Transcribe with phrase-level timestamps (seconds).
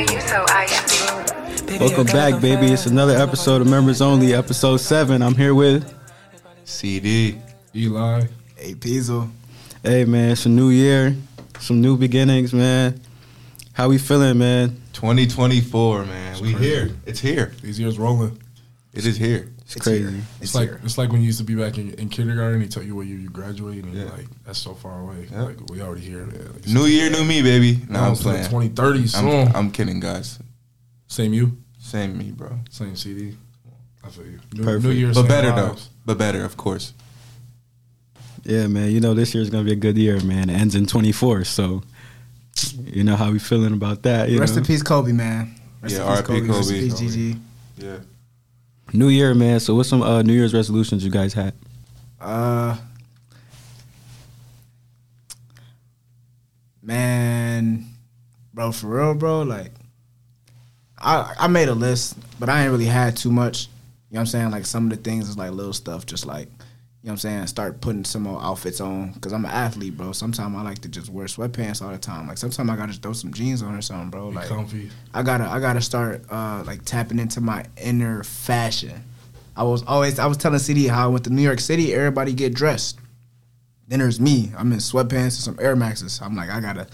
[0.00, 1.78] you so icy.
[1.78, 2.72] Welcome back, baby.
[2.72, 5.22] It's another episode of Members Only, episode seven.
[5.22, 5.92] I'm here with.
[6.64, 7.38] CD.
[7.74, 8.24] Eli.
[8.56, 9.30] Hey, Peasel.
[9.82, 10.30] Hey, man.
[10.30, 11.14] It's a new year,
[11.58, 13.00] some new beginnings, man.
[13.74, 14.80] How we feeling, man?
[14.94, 16.40] 2024, man.
[16.40, 16.68] we crazy.
[16.68, 16.90] here.
[17.04, 17.52] It's here.
[17.62, 18.40] These years rolling.
[18.94, 19.48] It is here.
[19.62, 20.02] It's, crazy.
[20.02, 20.22] Here.
[20.36, 20.80] It's, It's like here.
[20.84, 22.60] it's like when you used to be back in, in kindergarten.
[22.60, 24.12] He tell you what year you graduate, and you're Yeah.
[24.12, 25.42] like, "That's so far away." Yeah.
[25.44, 26.26] Like we already here.
[26.26, 26.52] Man.
[26.52, 27.80] Like, New year, new me, baby.
[27.88, 28.74] No, I'm almost like playing.
[28.74, 29.48] 2030 soon.
[29.48, 30.38] I'm, I'm kidding, guys.
[31.06, 32.58] same you, Same me, bro.
[32.70, 33.34] same CD.
[34.04, 34.40] I feel you.
[34.52, 34.84] New, Perfect.
[34.84, 35.76] New Year, But same better, though.
[36.04, 36.92] But better, of course.
[38.44, 38.90] Yeah, man.
[38.90, 40.50] You know, this year's going to be a good year, man.
[40.50, 41.82] It ends in 24, so
[42.84, 44.28] you know how we feeling about that.
[44.28, 44.58] You Rest know?
[44.58, 45.54] in peace, Kobe, man.
[45.80, 47.40] Rest Yeah, in peace, RIP Rest in peace, GG.
[47.78, 47.96] Yeah.
[48.92, 49.60] New year, man.
[49.60, 51.54] So, what's some uh, New Year's resolutions you guys had?
[52.20, 52.76] Uh,
[56.82, 57.86] man,
[58.52, 59.42] bro, for real, bro.
[59.42, 59.72] Like,
[60.98, 63.68] I I made a list, but I ain't really had too much.
[64.10, 64.50] You know what I'm saying?
[64.50, 66.48] Like some of the things is like little stuff, just like
[67.02, 67.46] you know what I'm saying.
[67.48, 70.12] Start putting some more outfits on because I'm an athlete, bro.
[70.12, 72.28] Sometimes I like to just wear sweatpants all the time.
[72.28, 74.28] Like sometimes I gotta throw some jeans on or something, bro.
[74.28, 74.88] Like comfy.
[75.12, 79.02] I gotta I gotta start uh like tapping into my inner fashion.
[79.56, 82.34] I was always I was telling CD how I went to New York City, everybody
[82.34, 83.00] get dressed.
[83.88, 84.52] Then there's me.
[84.56, 86.20] I'm in sweatpants and some Air Maxes.
[86.22, 86.86] I'm like I gotta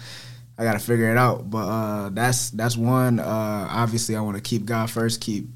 [0.57, 1.51] I gotta figure it out.
[1.51, 3.21] But uh that's that's one.
[3.21, 5.49] Uh obviously I wanna keep God first, keep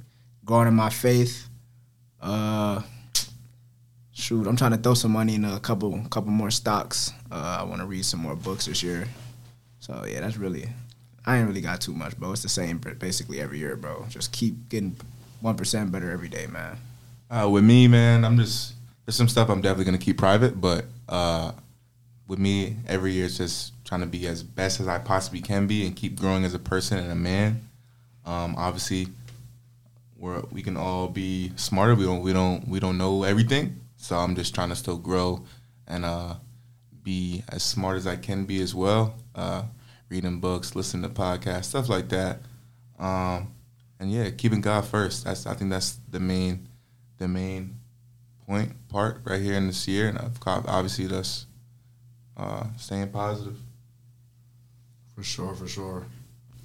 [0.45, 1.49] going in my faith.
[2.21, 2.83] Uh
[4.23, 7.13] shoot, I'm trying to throw some money in a couple couple more stocks.
[7.31, 9.09] Uh I wanna read some more books this year.
[9.81, 10.69] So yeah, that's really
[11.27, 12.33] I ain't really got too much, bro.
[12.33, 14.07] It's the same basically every year, bro.
[14.09, 14.97] Just keep getting
[15.41, 16.79] one percent better every day, man.
[17.31, 20.85] Uh, with me, man, I'm just there's some stuff I'm definitely gonna keep private, but
[21.09, 21.53] uh,
[22.29, 25.67] with me, every year it's just trying to be as best as I possibly can
[25.67, 27.69] be and keep growing as a person and a man.
[28.25, 29.09] Um, obviously,
[30.17, 31.95] we're we can all be smarter.
[31.95, 35.45] We don't we don't we don't know everything, so I'm just trying to still grow
[35.87, 36.35] and uh,
[37.05, 39.15] be as smart as I can be as well.
[39.33, 39.63] Uh,
[40.09, 42.41] reading books, listening to podcasts, stuff like that.
[42.99, 43.55] Um,
[44.01, 45.25] and yeah, keeping God first.
[45.25, 46.69] That's I think that's the main
[47.19, 47.79] the main
[48.45, 51.47] point part right here in this year, and obviously that's
[52.37, 53.57] uh, staying positive.
[55.15, 56.07] For sure, for sure.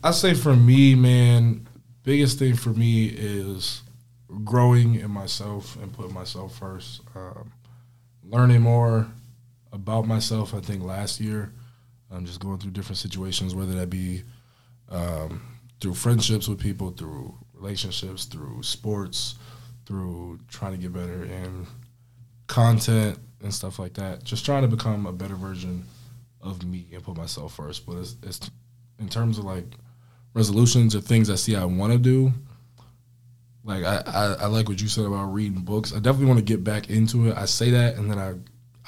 [0.04, 1.68] I say for me, man,
[2.02, 3.84] biggest thing for me is
[4.44, 7.02] growing in myself and putting myself first.
[7.16, 7.52] Um,
[8.24, 9.08] learning more
[9.72, 10.54] about myself.
[10.54, 11.54] I think last year,
[12.12, 14.24] I'm just going through different situations, whether that be
[14.90, 15.42] um,
[15.80, 19.36] through friendships with people, through relationships, through sports,
[19.86, 21.66] through trying to get better in
[22.48, 24.24] content and stuff like that.
[24.24, 25.86] Just trying to become a better version
[26.42, 27.86] of me and put myself first.
[27.86, 28.52] But it's, it's
[29.00, 29.66] in terms of like
[30.34, 32.34] resolutions or things I see I want to do.
[33.68, 35.92] Like I, I, I like what you said about reading books.
[35.92, 37.38] I definitely want to get back into it.
[37.38, 38.36] I say that and then I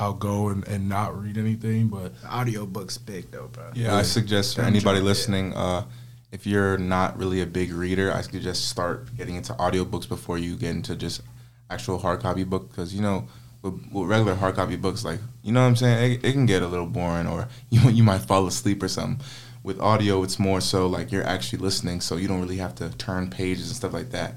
[0.01, 1.89] I'll go and, and not read anything.
[1.89, 3.71] But The audio book's big though, bro.
[3.75, 5.83] Yeah, I suggest for anybody listening, uh,
[6.31, 10.55] if you're not really a big reader, I suggest start getting into audiobooks before you
[10.55, 11.21] get into just
[11.69, 13.27] actual hard copy book because you know
[13.61, 16.45] with, with regular hard copy books, like you know what I'm saying, it, it can
[16.45, 19.25] get a little boring or you you might fall asleep or something.
[19.61, 22.91] With audio, it's more so like you're actually listening, so you don't really have to
[22.91, 24.35] turn pages and stuff like that.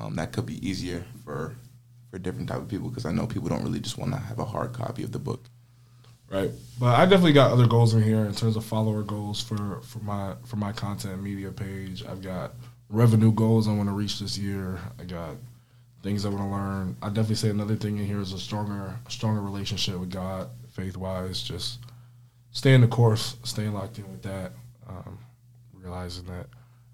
[0.00, 1.56] Um, that could be easier for
[2.10, 4.38] for different type of people because I know people don't really just want to have
[4.38, 5.44] a hard copy of the book.
[6.28, 6.50] Right.
[6.78, 9.98] But I definitely got other goals in here in terms of follower goals for, for
[9.98, 12.04] my for my content media page.
[12.04, 12.54] I've got
[12.88, 14.78] revenue goals I want to reach this year.
[14.98, 15.36] I got
[16.02, 16.96] things I want to learn.
[17.02, 20.96] I definitely say another thing in here is a stronger stronger relationship with God, faith
[20.96, 21.42] wise.
[21.42, 21.80] Just
[22.52, 24.52] staying the course, staying locked in with that.
[24.88, 25.18] Um,
[25.74, 26.46] realizing that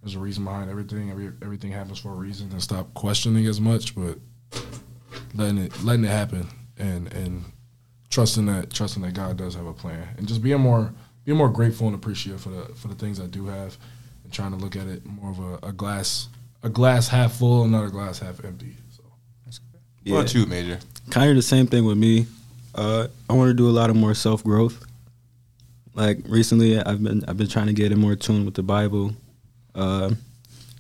[0.06, 1.11] there's a reason behind everything.
[1.11, 4.19] Every everything happens for a reason, and stop questioning as much, but
[5.34, 6.47] letting it letting it happen
[6.78, 7.45] and and
[8.09, 10.92] trusting that trusting that God does have a plan and just being more
[11.25, 13.77] being more grateful and appreciative for the for the things I do have
[14.22, 16.28] and trying to look at it more of a, a glass
[16.63, 18.77] a glass half full and not a glass half empty.
[18.97, 19.03] So
[20.04, 20.78] yeah, What about you, Major?
[21.10, 22.27] kind of the same thing with me.
[22.77, 24.84] Uh, I want to do a lot of more self growth.
[25.95, 29.13] Like recently, I've been I've been trying to get in more tune with the Bible.
[29.77, 30.11] Uh,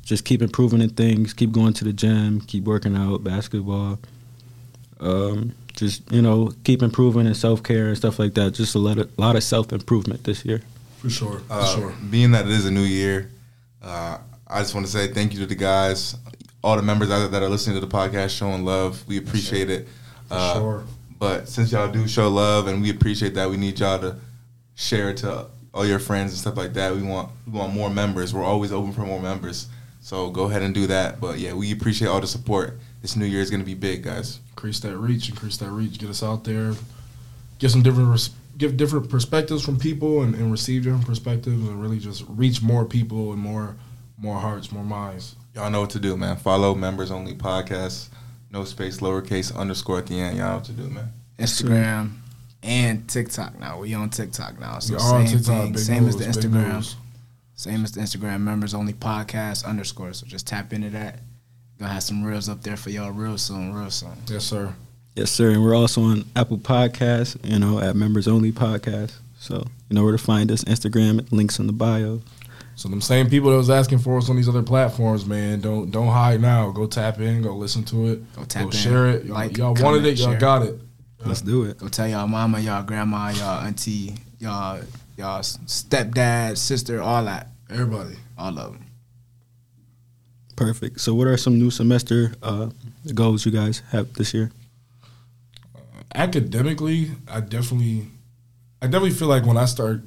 [0.04, 1.32] just keep improving in things.
[1.34, 2.40] Keep going to the gym.
[2.40, 3.98] Keep working out, basketball.
[5.00, 8.52] Um, just you know, keep improving in self care and stuff like that.
[8.54, 10.62] Just a lot of lot of self improvement this year.
[10.98, 11.94] for sure, for Uh, sure.
[12.10, 13.30] Being that it is a new year,
[13.82, 16.16] uh, I just want to say thank you to the guys,
[16.64, 19.04] all the members out there that are listening to the podcast, showing love.
[19.06, 19.86] We appreciate it.
[20.30, 20.84] Uh, sure.
[21.18, 24.16] But since y'all do show love and we appreciate that, we need y'all to
[24.76, 25.46] share it to
[25.76, 26.94] all your friends and stuff like that.
[26.94, 28.32] We want we want more members.
[28.32, 29.68] We're always open for more members.
[30.00, 31.20] So go ahead and do that.
[31.20, 32.78] But yeah, we appreciate all the support.
[33.02, 34.40] This new year is gonna be big, guys.
[34.50, 36.72] increase that reach, increase that reach, get us out there,
[37.58, 41.80] get some different, res- give different perspectives from people, and, and receive different perspectives, and
[41.80, 43.76] really just reach more people and more,
[44.16, 45.36] more hearts, more minds.
[45.54, 46.36] Y'all know what to do, man.
[46.36, 48.08] Follow members only podcast.
[48.50, 50.38] No space, lowercase, underscore at the end.
[50.38, 51.12] Y'all know what to do, man.
[51.38, 52.12] Instagram
[52.62, 53.80] and TikTok now.
[53.80, 54.78] We on TikTok now.
[54.78, 56.94] So we are on same TikTok, thing, big same as the Instagram.
[57.54, 60.12] Same as the Instagram members only podcast underscore.
[60.12, 61.20] So just tap into that.
[61.78, 64.12] Gonna have some reels up there for y'all real soon, real soon.
[64.28, 64.74] Yes, sir.
[65.14, 65.50] Yes, sir.
[65.50, 69.14] And we're also on Apple Podcasts, you know, at Members Only Podcast.
[69.38, 70.64] So you know where to find us.
[70.64, 72.20] Instagram, links in the bio.
[72.74, 75.90] So them same people that was asking for us on these other platforms, man, don't
[75.90, 76.70] don't hide now.
[76.70, 79.24] Go tap in, go listen to it, Go tap in, share it.
[79.24, 80.40] Y'all, like, y'all wanted it, y'all share.
[80.40, 80.78] got it.
[81.26, 81.78] Let's do it.
[81.78, 84.80] Go tell y'all mama, y'all grandma, y'all auntie, y'all
[85.16, 88.16] y'all stepdad, sister, all that, Everybody.
[88.38, 88.82] all of them.
[90.56, 91.00] Perfect.
[91.00, 92.70] So what are some new semester uh,
[93.14, 94.50] goals you guys have this year?
[96.14, 98.06] academically, I definitely,
[98.80, 100.00] I definitely feel like when I start,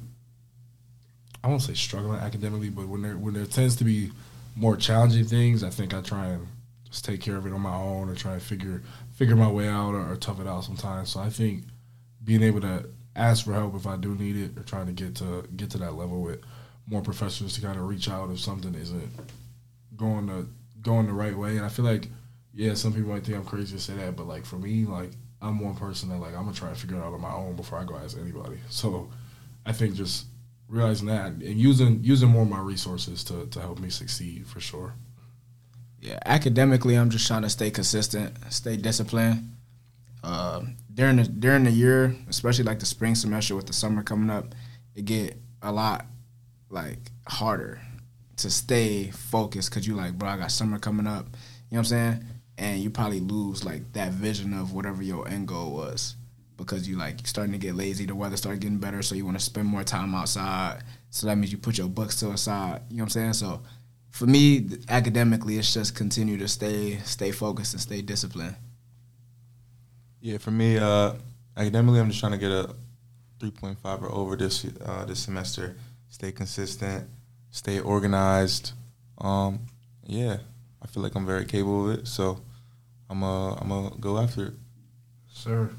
[1.42, 4.10] I won't say struggling academically, but when there when there tends to be
[4.56, 6.46] more challenging things, I think I try and
[6.90, 8.82] just take care of it on my own or try and figure
[9.20, 11.10] figure my way out or, or tough it out sometimes.
[11.10, 11.64] So I think
[12.24, 15.14] being able to ask for help if I do need it or trying to get
[15.16, 16.40] to get to that level with
[16.86, 19.10] more professionals to kind of reach out if something isn't
[19.94, 20.48] going the
[20.80, 21.58] going the right way.
[21.58, 22.08] And I feel like
[22.54, 25.10] yeah, some people might think I'm crazy to say that, but like for me, like
[25.42, 27.56] I'm one person that like I'm gonna try to figure it out on my own
[27.56, 28.56] before I go ask anybody.
[28.70, 29.10] So
[29.66, 30.24] I think just
[30.66, 34.60] realizing that and using using more of my resources to to help me succeed for
[34.60, 34.94] sure.
[36.00, 39.56] Yeah, academically, I'm just trying to stay consistent, stay disciplined.
[40.24, 40.62] Uh,
[40.92, 44.54] during the during the year, especially like the spring semester with the summer coming up,
[44.94, 46.06] it get a lot
[46.70, 47.80] like harder
[48.38, 51.26] to stay focused because you like, bro, I got summer coming up.
[51.26, 51.36] You know
[51.70, 52.24] what I'm saying?
[52.56, 56.16] And you probably lose like that vision of whatever your end goal was
[56.56, 58.06] because you like starting to get lazy.
[58.06, 60.82] The weather started getting better, so you want to spend more time outside.
[61.10, 62.82] So that means you put your books to the side.
[62.90, 63.32] You know what I'm saying?
[63.34, 63.62] So
[64.10, 68.56] for me, academically, it's just continue to stay stay focused and stay disciplined.
[70.20, 71.14] Yeah, for me, uh,
[71.56, 72.74] academically, I'm just trying to get a
[73.38, 75.76] 3.5 or over this uh, this semester.
[76.08, 77.08] Stay consistent,
[77.50, 78.72] stay organized.
[79.18, 79.60] Um,
[80.04, 80.38] yeah,
[80.82, 82.40] I feel like I'm very capable of it, so
[83.08, 84.54] I'm uh, I'm gonna go after it.
[85.32, 85.70] Sir.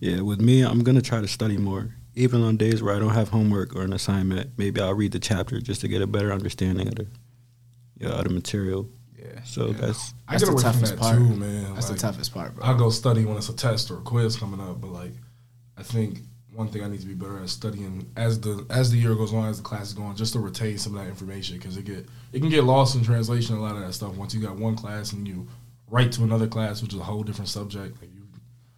[0.00, 1.94] Yeah, with me, I'm gonna try to study more.
[2.14, 5.20] Even on days where I don't have homework or an assignment, maybe I'll read the
[5.20, 7.06] chapter just to get a better understanding of the
[7.98, 8.88] yeah, of the material.
[9.18, 11.16] Yeah, So that's I That's get the away from toughest that part.
[11.18, 11.74] too, man.
[11.74, 12.64] that's Like, the toughest part, bro.
[12.64, 15.12] I'll go study when it's a test or a quiz coming up, but like
[15.76, 16.20] I think
[16.52, 19.32] one thing I need to be better at studying as the as the year goes
[19.34, 21.84] on, as the class is going, just to retain some of that information because it
[21.84, 23.56] get it can get lost in translation.
[23.56, 25.46] A lot of that stuff once you got one class and you
[25.90, 28.00] write to another class, which is a whole different subject.
[28.00, 28.22] Like you,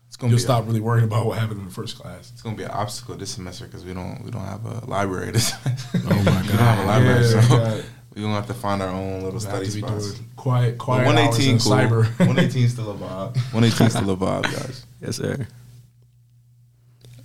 [0.09, 2.31] It's gonna you'll be stop really worrying about what happened in the first class.
[2.33, 5.31] it's gonna be an obstacle this semester because we don't we don't have a library
[5.33, 5.53] this.
[5.65, 7.85] Oh my we don't have a library, Yeah, so God.
[8.15, 10.13] We gonna have to find our own little study to be spots.
[10.15, 11.73] doing quiet, But quiet 118 118 cool.
[12.03, 12.19] cyber.
[12.27, 13.37] 118 still a vibe.
[13.53, 14.87] 118 still a vibe, guys.
[15.01, 15.47] yes, sir.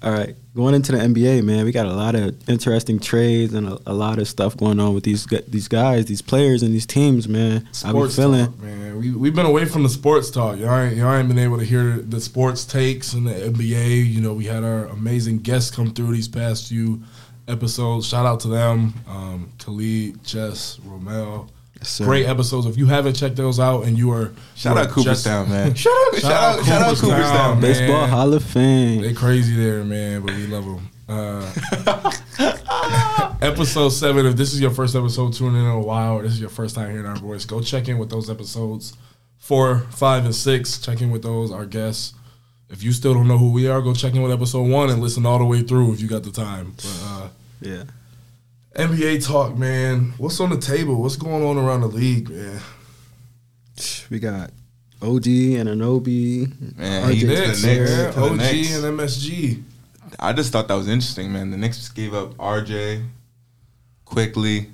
[0.03, 3.67] All right, going into the NBA, man, we got a lot of interesting trades and
[3.67, 6.85] a, a lot of stuff going on with these these guys, these players, and these
[6.85, 7.55] teams, man.
[7.57, 8.45] I be sports feeling.
[8.45, 8.99] talk, man.
[8.99, 10.59] We we've been away from the sports talk.
[10.59, 14.05] Y'all ain't, y'all ain't been able to hear the sports takes in the NBA.
[14.07, 17.01] You know, we had our amazing guests come through these past few
[17.47, 18.07] episodes.
[18.07, 21.49] Shout out to them, um, Khalid, Jess, Romel.
[21.79, 21.99] Yes.
[21.99, 22.65] Great episodes.
[22.67, 25.49] If you haven't checked those out and you are Shout you out are just- Cooperstown,
[25.49, 25.73] man.
[25.75, 27.61] Shout out, shout out, shout out Cooperstown, Cooperstown, man.
[27.61, 28.09] Baseball man.
[28.09, 29.01] Hall of Fame.
[29.01, 30.89] They crazy there, man, but we love them.
[31.07, 31.45] Uh,
[33.41, 34.25] episode seven.
[34.25, 36.49] If this is your first episode tuning in in a while, or this is your
[36.49, 38.93] first time hearing our voice, go check in with those episodes
[39.37, 40.79] four, five, and six.
[40.79, 42.13] Check in with those our guests.
[42.69, 44.99] If you still don't know who we are, go check in with episode one and
[45.01, 46.73] listen all the way through if you got the time.
[46.75, 47.27] But uh,
[47.61, 47.83] Yeah.
[48.75, 50.13] NBA talk, man.
[50.17, 51.01] What's on the table?
[51.01, 52.59] What's going on around the league, man?
[54.09, 54.51] We got
[55.01, 56.77] OG Anunoby.
[56.77, 57.29] Man, he did.
[57.29, 59.63] Knicks, the Knicks, the OG and MSG.
[60.19, 61.51] I just thought that was interesting, man.
[61.51, 63.05] The Knicks gave up RJ
[64.05, 64.69] Quickley,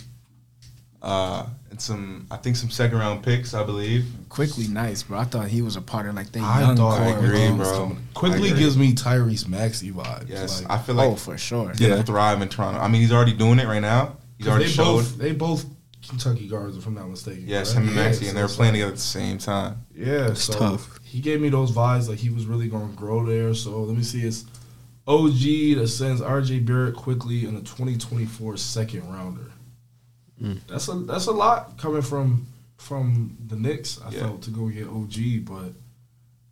[1.01, 4.05] uh, and some I think some second round picks, I believe.
[4.29, 5.17] Quickley, nice, bro.
[5.19, 7.07] I thought he was a part of like the I young thought- core.
[7.07, 7.57] I agree, man.
[7.57, 7.97] bro.
[8.13, 8.59] Quickley agree.
[8.59, 10.29] gives me Tyrese Maxey vibes.
[10.29, 11.71] Yes, Like, I feel like oh, for sure.
[11.77, 12.01] Yeah.
[12.03, 12.79] thrive in Toronto.
[12.79, 14.17] I mean, he's already doing it right now.
[14.37, 14.85] He's already they showed.
[14.97, 15.65] both they both
[16.07, 17.43] Kentucky guards, if I'm not mistaken.
[17.47, 17.81] yes, right?
[17.83, 19.85] him and Yeah, Maxey, so and they were it's playing together at the same time.
[19.95, 20.99] Yeah, It's so tough.
[21.03, 23.53] he gave me those vibes like he was really going to grow there.
[23.53, 24.21] So let me see.
[24.25, 24.45] It's
[25.07, 29.51] OG that sends RJ Barrett Quickley in a 2024 second rounder.
[30.41, 30.59] Mm.
[30.67, 33.99] That's a that's a lot coming from from the Knicks.
[34.05, 34.19] I Yeah.
[34.21, 35.73] felt to go get OG, but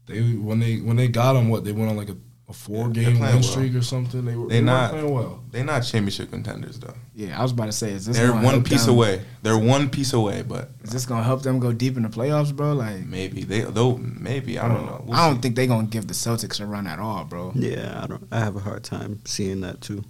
[0.05, 2.17] they when they when they got him, what they went on like a,
[2.49, 3.43] a four Yeah, game playing win well.
[3.43, 4.25] streak or something.
[4.25, 5.43] They were They they, not- playing well.
[5.51, 6.93] They not championship contenders though.
[7.15, 9.21] Yeah, I was about to say, is this They're one piece them- away.
[9.41, 12.55] They're one piece away, but Is this gonna help them go deep in the playoffs,
[12.55, 12.73] bro?
[12.73, 15.03] Like, maybe they though maybe I don't know.
[15.05, 15.41] We'll I don't see.
[15.41, 17.51] think they gonna give the Celtics a run at all, bro.
[17.55, 18.27] Yeah, I don't.
[18.31, 20.03] I have a hard time seeing that too.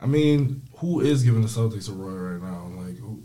[0.00, 2.82] I mean, who is giving the Celtics a run right now?
[2.82, 3.22] Like, who,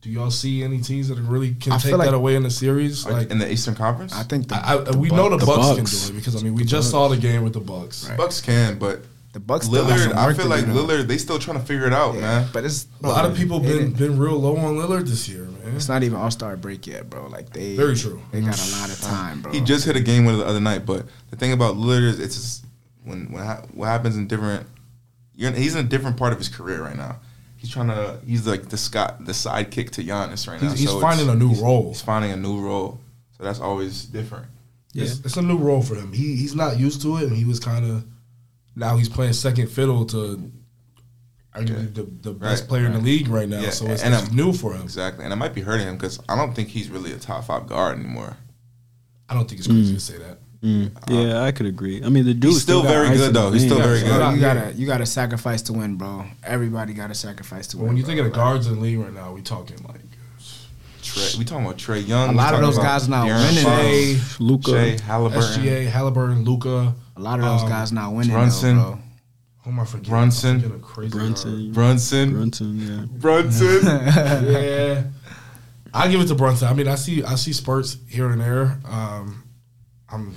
[0.00, 2.42] do y'all see any teams that really can I take feel like- that away in
[2.42, 3.06] the series?
[3.06, 4.12] Like, in the Eastern Conference.
[4.14, 5.76] I think the, I, I, we know the, The Bucks, Bucks.
[5.76, 8.08] can do it because I mean we just saw the game with the Bucks.
[8.08, 8.18] Right.
[8.18, 9.02] Bucks can, but
[9.32, 9.66] the Bucks.
[9.66, 10.08] still have Lillard.
[10.10, 10.64] some I feel like.
[10.64, 11.06] Lillard.
[11.06, 12.48] They still trying to figure it out, Yeah, man.
[12.52, 15.44] But it's A lot of people it- been been real low on Lillard this year,
[15.44, 15.76] man.
[15.76, 17.26] It's not even All Star break yet, bro.
[17.28, 18.20] Like they Very true.
[18.32, 18.80] They got a mm-hmm.
[18.80, 19.52] lot of time, bro.
[19.52, 22.18] He just hit a game winner the other night, but the thing about Lillard is
[22.20, 22.64] it's just,
[23.04, 24.66] when when ha- what happens in different.
[25.36, 27.20] You're, he's in a different part of his career right now.
[27.56, 28.18] He's trying to.
[28.26, 30.70] He's like the Scott, the sidekick to Giannis right now.
[30.70, 31.88] He's, he's So finding a new he's- role.
[31.88, 33.00] He's finding a new role,
[33.36, 34.46] so that's always different.
[34.94, 36.12] It's, it's a new role for him.
[36.12, 38.04] He he's not used to it, and he was kind of
[38.74, 40.50] now he's playing second fiddle to
[41.54, 43.60] arguably the, the best Right, player in the league right now.
[43.60, 44.82] Yeah, so it's, and it's I'm- new for him.
[44.82, 47.44] Exactly, and it might be hurting him because I don't think he's really a top
[47.44, 48.36] five guard anymore.
[49.28, 49.96] I don't think it's crazy mm.
[49.96, 50.38] to say that.
[50.62, 50.90] Mm.
[51.08, 52.02] Yeah, I could agree.
[52.02, 53.50] I mean, the dude He's still got very good, though.
[53.52, 54.34] He's still very good.
[54.34, 56.24] you gotta you gotta sacrifice to win, bro.
[56.42, 57.88] Everybody gotta sacrifice to But win.
[57.90, 58.08] when you bro.
[58.08, 60.00] think of the guards in the league right now, we talking like
[61.02, 62.30] Trae, we talking about Trae Young.
[62.30, 64.70] A lot of those guys not De'Aaron winning, Fox, Shea, Luka.
[64.72, 66.94] Shea, Halliburton, SGA, Halliburton, Luka.
[67.16, 68.76] a lot of those um, guys not winning, Brunson.
[68.76, 68.98] though, bro.
[69.64, 70.10] Who am I forgetting?
[70.10, 70.50] Brunson.
[70.56, 71.72] I'm forgetting crazy Brunson.
[71.72, 73.04] Brunson, Brunson, yeah.
[73.18, 73.80] Brunson.
[73.84, 75.02] yeah,
[75.94, 76.68] I give it to Brunson.
[76.68, 78.78] I mean, I see I see spurts here and there.
[78.84, 79.44] Um,
[80.10, 80.30] I'm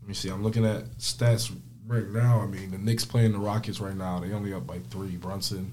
[0.00, 0.28] let me see.
[0.28, 1.52] I'm looking at stats
[1.86, 2.40] right now.
[2.40, 4.20] I mean, the Knicks playing the Rockets right now.
[4.20, 5.16] They only up by three.
[5.16, 5.72] Brunson.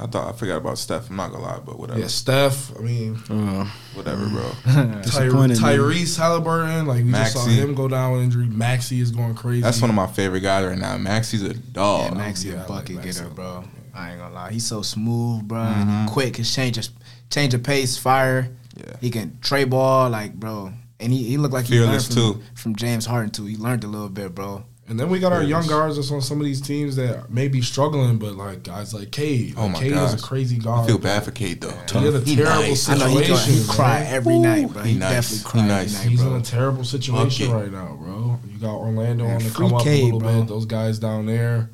[0.00, 1.10] I thought I forgot about Steph.
[1.10, 2.74] I'm not gonna lie, but whatever, Yeah, Steph.
[2.78, 4.50] I mean, Uh, whatever, bro.
[4.64, 5.58] Ty- Disappointed.
[5.58, 6.86] Tyrese Halliburton.
[6.86, 7.60] Like we just saw Maxey.
[7.60, 8.46] him go down with injury.
[8.46, 9.60] Maxey is going crazy.
[9.60, 10.96] That's one of my favorite guys right now.
[10.96, 12.16] Maxey's a Yeah, dog.
[12.16, 13.20] Maxey yeah, I a like bucket Maxey.
[13.20, 13.64] getter, bro.
[13.94, 14.52] I ain't gonna lie.
[14.52, 15.58] He's so smooth, bro.
[15.58, 16.06] Mm-hmm.
[16.06, 16.88] Quick, his change his
[17.28, 18.48] change of pace, fire.
[18.74, 18.96] Yeah.
[19.02, 20.72] He can tray ball, like bro.
[21.00, 22.46] And he, he looked like he Fearless, learned from, too.
[22.54, 23.44] from James Harden too.
[23.46, 24.64] He learned a little bit, bro.
[24.88, 27.46] And then we got our young guards that's on some of these teams that may
[27.48, 29.52] be struggling, but like guys like Cade.
[29.56, 30.86] Oh Like, my Cade is a crazy I guard.
[30.88, 31.68] feel bad for Cade though.
[32.00, 32.88] He had a He terrible nice.
[32.88, 34.14] I know he, go, he Situation, cry man.
[34.14, 34.82] every night, bro.
[34.82, 35.10] he He, nice.
[35.12, 35.94] definitely He cry nice.
[35.94, 37.62] every night, He's in a terrible situation Bucket.
[37.62, 38.38] right now, bro.
[38.50, 40.38] You got Orlando Man, on the free come up Cade, a little bro.
[40.40, 40.48] bit.
[40.48, 41.68] Those guys down there.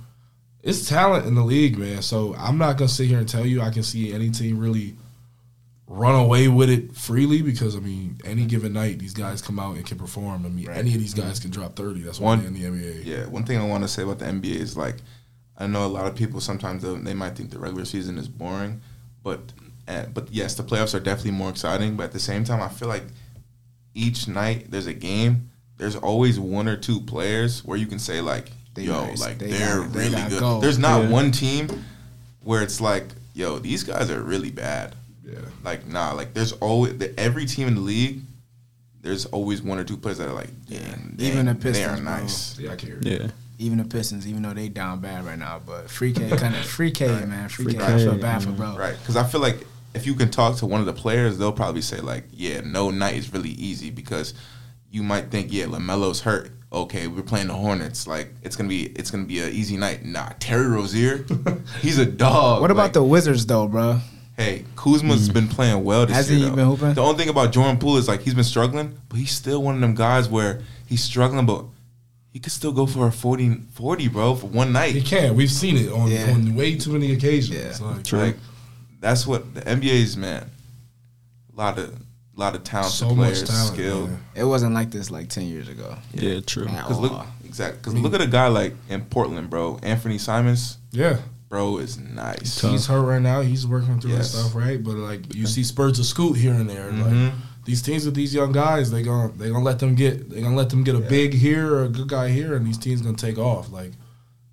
[0.64, 2.02] It's talent in the league, man.
[2.02, 4.96] So I'm not gonna sit here and tell you I can see any team really
[5.94, 9.76] run away with it freely because I mean, any given night these guys come out
[9.76, 10.44] and can perform.
[10.44, 12.02] I mean, any of these guys can drop 30.
[12.02, 13.04] That's why One- in the NBA.
[13.04, 14.96] Yeah, one thing I want to say about the NBA is like,
[15.56, 18.28] I know a lot of people sometimes they, they might think the regular season is
[18.28, 18.80] boring,
[19.22, 19.40] but
[19.86, 21.94] uh, but yes, the playoffs are definitely more exciting.
[21.96, 23.04] But at the same time, I feel like
[23.94, 25.50] each night there's a game.
[25.76, 29.20] There's always one or two players where you can say like, They yo, nice.
[29.20, 30.40] like They they are got- they really got good.
[30.40, 30.62] gold.
[30.64, 31.10] There's not Yeah.
[31.10, 31.68] one team
[32.42, 34.94] where it's like, yo, these guys are really bad.
[35.24, 35.38] Yeah.
[35.64, 38.20] Like nah, like there's always the, every team in the league.
[39.00, 40.78] There's always one or two players that are like, Yeah.
[40.80, 42.16] damn, Even damn, the they are Pistons, bro.
[42.18, 42.58] nice.
[42.58, 43.10] Yeah, I can hear you.
[43.18, 43.28] yeah.
[43.58, 46.64] Even the Pistons, even though they down bad right now, but free K kind of
[46.76, 47.80] free K man, free, Free K.
[47.82, 48.76] I feel K, bad for bro.
[48.76, 49.58] Right, because I feel like
[49.94, 52.90] if you can talk to one of the players, they'll probably say like, "Yeah, no
[52.90, 54.34] night is really easy because
[54.90, 56.50] you might think, yeah, LaMelo's hurt.
[56.72, 58.06] Okay, we're playing the Hornets.
[58.08, 60.04] Like it's gonna be it's gonna be an easy night.
[60.04, 61.24] Nah, Terry Rozier,
[61.80, 62.60] he's a dog.
[62.60, 64.00] What about Like, the Wizards though, bro?
[64.36, 65.32] Hey, Kuzma's hmm.
[65.32, 66.38] been playing well this Has year.
[66.40, 66.56] he though.
[66.56, 66.94] been hooping?
[66.94, 69.76] The only thing about Jordan Poole is like he's been struggling, but he's still one
[69.76, 71.64] of them guys where he's struggling, but
[72.32, 74.92] he could still go for a 40, 40 bro, for one night.
[74.94, 75.36] He can.
[75.36, 76.32] We've seen it on, Yeah.
[76.32, 77.80] on way too many occasions.
[77.80, 77.86] Yeah.
[77.86, 78.18] Like, True.
[78.18, 78.36] Like
[79.00, 80.50] that's what the NBA's man.
[81.52, 81.96] A lot of
[82.34, 83.74] lot of talented so much players, talent.
[83.74, 84.10] skilled.
[84.10, 84.24] man.
[84.34, 85.96] It wasn't like this like ten years ago.
[86.12, 86.66] Yeah, true.
[86.66, 87.80] Cause look, exactly.
[87.82, 89.78] Cause look at a guy like in Portland, bro.
[89.84, 91.18] Anthony Simons, Yeah.
[91.48, 92.60] Bro, is nice.
[92.60, 92.70] Tough.
[92.72, 93.40] He's hurt right now.
[93.40, 94.32] He's working through Yes.
[94.32, 94.82] his stuff, right?
[94.82, 96.90] But like you see spurts of scoot here and there.
[96.90, 97.24] Mhm.
[97.26, 97.34] Like
[97.64, 100.56] these teams with these young guys, they gonna they gonna let them get they gonna
[100.56, 103.16] let them get a big here or a good guy here, and these teams gonna
[103.16, 103.70] take off.
[103.72, 103.92] Like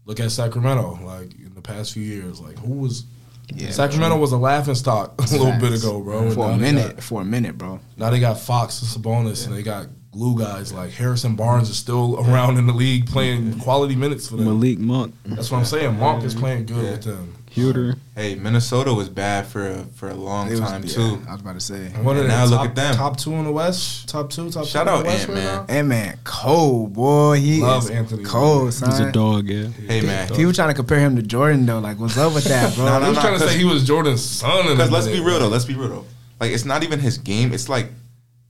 [0.06, 1.00] look at Sacramento.
[1.04, 3.06] Like in the past few years, like who was
[3.54, 6.32] Yeah, Sacramento was a laughing stock a little bit ago, bro.
[6.32, 7.80] For a minute, got- for a minute, bro.
[7.98, 11.78] now they got Fox and Sabonis, and they got glue guys like Harrison Barnes is
[11.78, 14.46] still around in the league playing quality minutes for them.
[14.46, 15.98] Malik Monk, That's what I'm saying.
[16.00, 17.36] Monk is playing good with them.
[17.56, 17.98] Huerter.
[18.16, 21.22] Hey, Minnesota was bad for a, for a long It was- time yeah, too.
[21.28, 21.90] I was about to say.
[22.02, 22.96] What And now top, look at them.
[22.96, 24.08] Top two in the West.
[24.08, 24.50] Top two.
[24.50, 25.44] Top Shout two in out the right Ant-Man.
[25.44, 25.66] now?
[25.68, 28.24] And man, cold boy, he Love is Anthony.
[28.24, 28.90] cold, son.
[28.92, 29.68] He's a dog, yeah.
[29.86, 31.80] Hey man, People trying to compare him to Jordan though.
[31.80, 32.86] Like, what's up with that, bro?
[32.92, 34.68] No, I no, was trying to say he was Jordan's son.
[34.68, 35.50] Because let's be real though.
[35.50, 36.06] Let's be real though.
[36.40, 37.52] Like it's not even his game.
[37.54, 37.88] It's like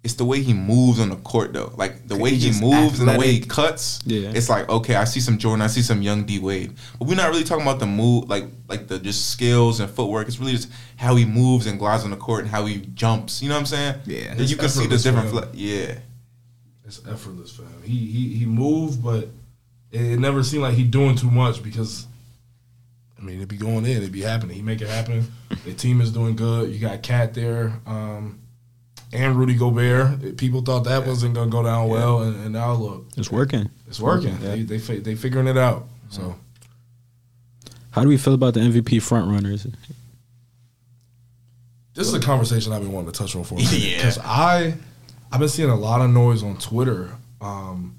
[0.04, 1.74] it's the way he moves on the court though.
[1.76, 4.00] Like the way He's he just moves and the way he cuts.
[4.06, 4.32] Yeah.
[4.34, 5.62] It's like okay, I see some Jordan.
[5.62, 6.74] I see some young D Wade.
[6.98, 10.28] But we're not really talking about the move, like like the just skills and footwork.
[10.28, 13.42] It's really just how he moves and glides on the court and how he jumps.
[13.42, 13.96] You know what I'm saying?
[14.06, 14.36] Yeah.
[14.36, 15.30] You can see the different.
[15.30, 15.44] for him.
[15.44, 16.00] Fle- yeah.
[16.86, 17.84] It's effortless for him.
[17.84, 19.30] He he he moved, but
[19.92, 22.08] it, it never seemed like he doing too much because.
[23.18, 24.56] I mean, it'd be going in, it'd be happening.
[24.56, 25.32] He make it happen.
[25.64, 26.72] The team is doing good.
[26.72, 28.41] You got KAT there, um,
[29.14, 30.38] and Rudy Gobert.
[30.38, 33.70] People thought that wasn't gonna go down well, and, and now look, It's working.
[33.88, 34.34] it's working.
[34.42, 34.56] Yeah.
[34.56, 35.88] They they fi- they figuring it out.
[36.10, 36.36] So
[37.92, 39.68] How do we feel about the MVP front runners?
[41.94, 43.98] this is a conversation I've been wanting to touch on for a minute Yeah.
[43.98, 44.76] because I
[45.32, 47.98] I've been seeing a lot of noise on Twitter um,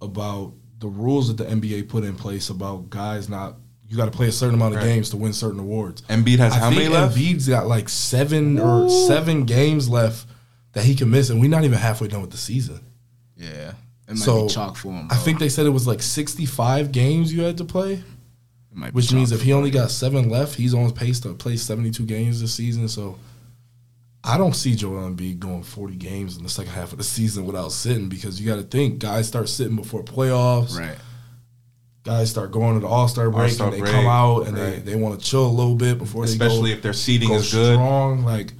[0.00, 3.56] about the rules that the NBA put in place about guys not
[3.88, 4.86] you got to play a certain amount of Right.
[4.88, 6.00] games to win certain awards.
[6.02, 7.14] Embiid has I how many left?
[7.14, 10.26] Embiid's got like seven or seven games left
[10.72, 12.80] that he can miss, and we're not even halfway done with the season.
[13.36, 13.72] Yeah,
[14.08, 15.08] it might So, be chalk for him.
[15.10, 17.94] I think they said it was like sixty-five games you had to play.
[17.94, 18.02] It
[18.76, 19.58] might Which chalk means if he him.
[19.58, 22.88] only got seven left, he's on pace to play 72 games this season.
[22.88, 23.18] So
[24.24, 27.44] I don't see Joel Embiid going 40 games in the second half of the season
[27.44, 30.78] without sitting because you got to think guys start sitting before playoffs.
[30.78, 30.96] right,
[32.04, 34.56] Guys start going to the All Star break All-Star and they break, come out and
[34.56, 34.82] right.
[34.84, 37.34] they, they want to chill a little bit before Especially they if their seating go,
[37.34, 37.74] go is good.
[37.74, 38.24] strong.
[38.24, 38.54] Like,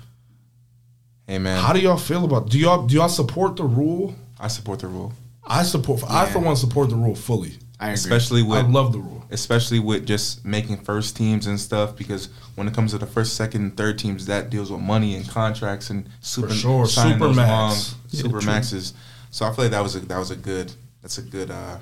[1.26, 2.48] Hey man, how do y'all feel about?
[2.50, 4.14] Do y'all do y'all support the rule?
[4.40, 5.12] I support the rule,
[5.46, 6.02] I support.
[6.08, 6.44] I for Yeah.
[6.46, 7.58] one support the rule fully.
[7.78, 7.94] I agree.
[7.94, 9.24] especially with I love the rule.
[9.30, 13.34] especially with just making first teams and stuff because when it comes to the first,
[13.34, 16.86] second, and third teams, that deals with money and contracts and super sure.
[16.86, 17.50] signing Super those max.
[17.50, 18.46] long Yeah, super true.
[18.52, 18.94] maxes.
[19.30, 21.78] So I feel like that was a that was a good that's a good uh,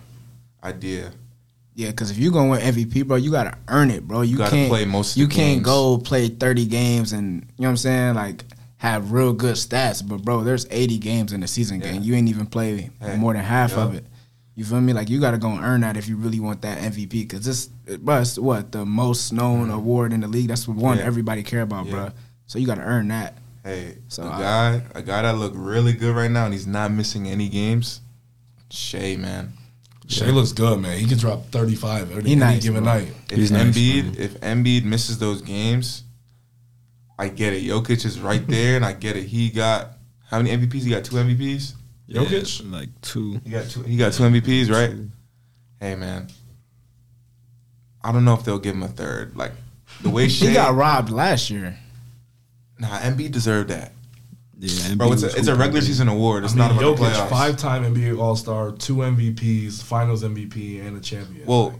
[0.62, 1.12] idea.
[1.74, 4.20] Yeah, because if you're gonna win MVP, bro, you gotta earn it, bro.
[4.22, 5.64] You Gotta can't play most of You the can't games.
[5.64, 8.44] go play 30 games and you know what I'm saying, like
[8.80, 10.06] have real good stats.
[10.06, 11.92] But bro, there's 80 games in the season Yeah.
[11.92, 12.02] game.
[12.02, 14.04] You ain't even play Hey, more than half of it.
[14.56, 14.92] You feel me?
[14.92, 17.22] Like you gotta go and earn that if you really want that MVP.
[17.22, 17.66] Because this,
[17.98, 20.48] bro, it's what the most known award in the league.
[20.48, 21.00] That's what one Mm-hmm.
[21.02, 21.06] Yeah.
[21.06, 21.92] everybody care about, Yeah.
[21.92, 22.10] bro.
[22.46, 23.36] So you gotta earn that.
[23.64, 26.66] Hey, So a I- guy a guy that looked really good right now and he's
[26.66, 28.00] not missing any games.
[28.70, 29.52] Shea man,
[30.08, 30.98] Shea looks good, man.
[30.98, 32.94] He can drop 35 every, He any nice, given bro.
[32.94, 33.12] night.
[33.30, 36.02] if He's nice, Embiid if Embiid misses those games,
[37.20, 37.62] I get it.
[37.64, 39.24] Jokic is right there, and I get it.
[39.24, 39.92] He got
[40.30, 40.82] how many MVPs?
[40.84, 41.74] He got two MVPs.
[42.08, 42.64] Jokic?
[42.64, 43.40] Yeah, like two.
[43.44, 43.82] He got two.
[43.82, 44.94] He got two MVPs, right?
[45.80, 46.28] Hey man,
[48.02, 49.36] I don't know if they'll give him a third.
[49.36, 49.52] Like
[50.02, 51.76] the way Shea, He got robbed last year.
[52.78, 53.92] nah, Embiid deserved that,
[54.58, 55.12] Yeah, bro.
[55.12, 56.44] It's a, it's a regular season award.
[56.44, 57.28] It's I mean, not about the Jokic, playoffs.
[57.30, 61.46] five-time NBA All-Star, two MVPs, Finals MVP, and a champion.
[61.46, 61.76] Well, Like,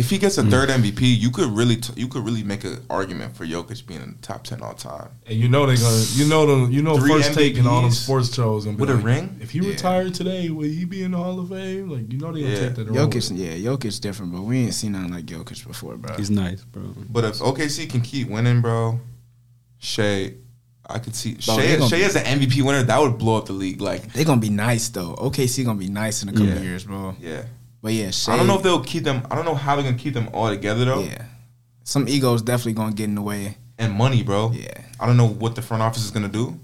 [0.00, 0.50] if he gets a Mm.
[0.50, 4.00] third MVP, you could really t- you could really make an argument for Jokic being
[4.02, 5.08] in the top ten all time.
[5.26, 7.82] and you know they're gonna, you know them, you know Three first take in all
[7.82, 9.36] them MVPs sports shows and be with a ring?
[9.40, 9.68] If he Yeah.
[9.68, 11.90] retired today, would he be in the Hall of Fame?
[11.90, 12.60] Like you know they gonna Yeah.
[12.60, 12.90] take that.
[12.90, 13.06] role.
[13.08, 16.16] Jokic, yeah, Jokic different, but we ain't seen nothing like Jokic before, bro.
[16.16, 16.82] He's nice, bro.
[17.10, 18.98] But if OKC can keep winning, bro,
[19.78, 20.34] Shea,
[20.88, 21.78] I could see Bro, Shea.
[21.88, 23.80] Shea be- as an MVP winner, that would blow up the league.
[23.80, 25.14] Like, They gonna be nice though.
[25.18, 26.62] OKC gonna be nice in a couple Yeah.
[26.62, 27.14] years, bro.
[27.20, 27.42] yeah.
[27.82, 29.26] But yeah, Shea, I don't know if they'll keep them.
[29.30, 31.00] I don't know how they're gonna keep them all together though.
[31.02, 31.24] yeah,
[31.84, 33.56] some egos definitely gonna get in the way.
[33.78, 34.52] And money, bro.
[34.52, 34.68] Yeah,
[35.00, 36.58] I don't know what the front office is gonna do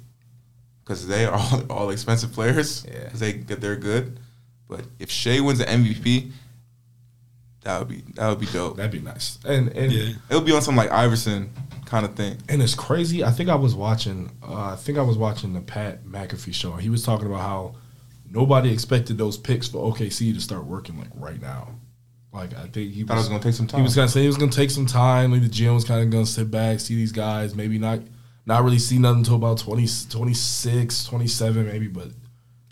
[0.84, 2.84] because they are all, all expensive players.
[2.86, 3.04] Yeah.
[3.04, 4.20] because they they're good.
[4.68, 6.32] But if Shea wins the MVP,
[7.62, 8.76] that would be that would be dope.
[8.76, 9.38] That'd be nice.
[9.44, 10.12] And and Yeah.
[10.28, 11.50] It would be on some like Iverson
[11.86, 12.36] kind of thing.
[12.48, 13.24] and it's crazy.
[13.24, 14.30] I think I was watching.
[14.46, 16.72] Uh, I think I was watching the Pat McAfee show.
[16.72, 17.74] He was talking about how
[18.30, 21.68] nobody expected those picks for OKC to start working like right now.
[22.32, 23.80] Like I think he Thought it was gonna take some time.
[23.80, 25.32] He was gonna say he was gonna take some time.
[25.32, 28.00] Like the gym was kind of gonna sit back, see these guys, maybe not
[28.44, 32.08] not really see nothing until about 20, 26, 27 maybe, but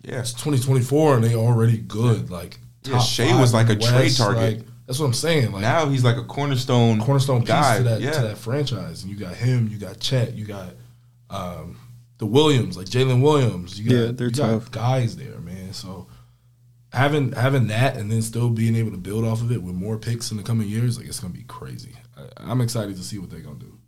[0.02, 0.20] yeah.
[0.20, 2.30] it's 2024 and they already good.
[2.30, 4.58] Like Yeah, Shea five was like a the trade target.
[4.58, 5.52] like, that's what I'm saying.
[5.52, 7.78] Like now he's like a cornerstone cornerstone piece guy.
[7.78, 8.12] to that yeah.
[8.12, 9.02] to that franchise.
[9.02, 10.74] And you got him, you got Chet, you got
[11.30, 11.78] um,
[12.18, 13.80] the Williams, like Jalen Williams.
[13.80, 14.70] You got, Yeah, they're you got tough.
[14.70, 15.43] guys there, man.
[15.74, 16.06] So
[16.92, 19.98] having having that and then still being able to build off of it with more
[19.98, 21.92] picks in the coming years, like it's gonna be crazy.
[22.16, 23.78] I, I'm excited to see what they're gonna do.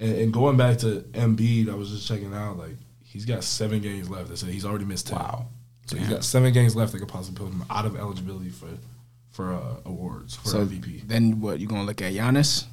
[0.00, 3.80] And, and going back to Embiid, I was just checking out like he's got seven
[3.80, 4.30] games left.
[4.30, 5.18] I said he's already missed ten.
[5.18, 5.46] Wow.
[5.86, 8.68] So he's got seven games left that could possibly put him out of eligibility for
[9.30, 11.06] for uh, awards for So MVP.
[11.08, 11.58] then what?
[11.60, 12.66] You gonna look at Giannis?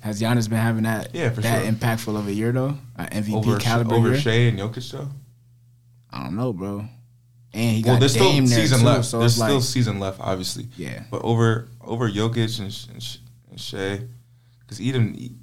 [0.00, 1.72] Has Giannis been having that Yeah, for that sure.
[1.72, 2.78] impactful of a year though?
[2.96, 4.20] An MVP over caliber over year?
[4.20, 5.08] Shea and Jokic though.
[6.10, 6.84] I don't know, bro.
[7.54, 9.04] And he Well, got there's still Dame there season too, left.
[9.06, 10.68] so there's it's like still season left, obviously.
[10.76, 11.04] yeah.
[11.10, 13.18] But over over Jokic and, Sh- and,
[13.50, 14.02] and Shea,
[14.60, 15.38] because even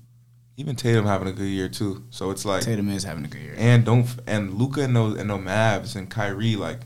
[0.58, 2.06] even Tatum having a good year too.
[2.12, 3.56] So it's like Tatum is having a good year.
[3.58, 6.82] and don't and Luka and those and no Mavs and Kyrie like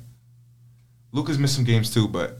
[1.12, 2.40] Luka's missed some games too, but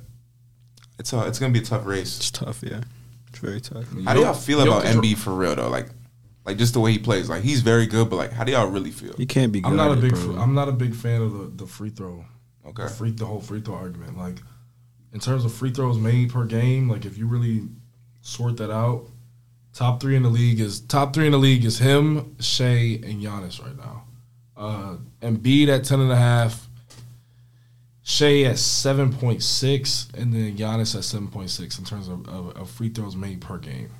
[0.98, 2.18] it's a, it's gonna be a tough race.
[2.18, 2.82] It's tough, yeah.
[3.30, 3.86] It's very tough.
[4.06, 5.70] How do y'all feel about Jokic- Embiid for real though?
[5.70, 5.90] Like
[6.50, 7.30] like just the way he plays.
[7.30, 9.14] Like he's very good, but like how do y'all really feel?
[9.16, 9.70] He can't be good.
[9.70, 11.68] I'm not a at it, big fr- I'm not a big fan of the, the
[11.68, 12.26] free throw.
[12.66, 12.84] Okay.
[12.84, 14.18] The free the whole free throw argument.
[14.18, 14.38] Like
[15.14, 17.68] in terms of free throws made per game, like if you really
[18.22, 19.06] sort that out,
[19.74, 23.22] top three in the league is top three in the league is him, Shea, and
[23.22, 24.06] Giannis right now.
[24.58, 26.68] Uh Embiid at ten and a half,
[28.02, 32.28] Shea at seven point six, and then Giannis at seven point six in terms of,
[32.28, 33.92] of, of free throws made per game.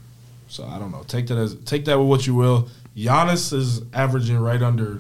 [0.50, 1.04] So I don't know.
[1.08, 2.68] Take that as take that with what you will.
[2.98, 5.00] Giannis is averaging right under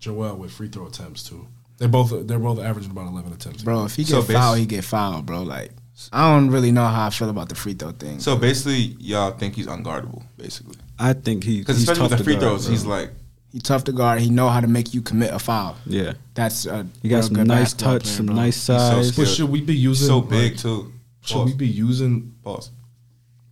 [0.00, 1.46] Joel with free throw attempts too.
[1.78, 3.62] They both they're both averaging about eleven attempts.
[3.62, 5.42] Bro, if he get So basi- fouled, he get fouled, bro.
[5.42, 5.72] Like
[6.12, 8.20] I don't really know how I feel about the free throw thing.
[8.20, 10.76] So basically, y'all think he's unguardable, basically.
[10.98, 12.72] I think he Because he's especially tough with the to free guard, throws, bro.
[12.72, 13.10] he's like
[13.52, 14.20] he tough to guard.
[14.20, 15.76] He know how to make you commit a foul.
[15.86, 16.12] yeah.
[16.34, 18.34] That's a He got some nice touch, player, some bro.
[18.36, 19.16] nice so size.
[19.16, 20.92] But should we be using so like, big too.
[21.22, 22.70] Should we be using Pause.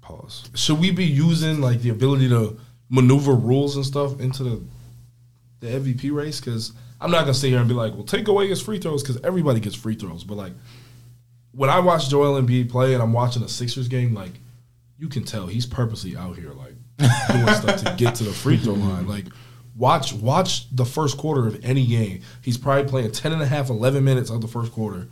[0.05, 0.45] Pause?
[0.55, 2.59] Should we be using like the ability to
[2.91, 4.63] maneuver rules and stuff into the
[5.61, 6.41] the MVP race?
[6.41, 9.03] Because I'm not gonna sit here and be like, well, take away his free throws
[9.03, 10.23] because everybody gets free throws.
[10.23, 10.53] But like
[11.53, 14.33] when I watch Joel Embiid play and I'm watching a Sixers game, like
[14.99, 16.75] you can tell he's purposely out here like
[17.33, 19.09] doing stuff to get to the free throw line.
[19.09, 19.27] Like
[19.75, 22.21] watch watch the first quarter of any game.
[22.43, 25.09] He's probably playing 10 and a half, 11 minutes of the first quarter.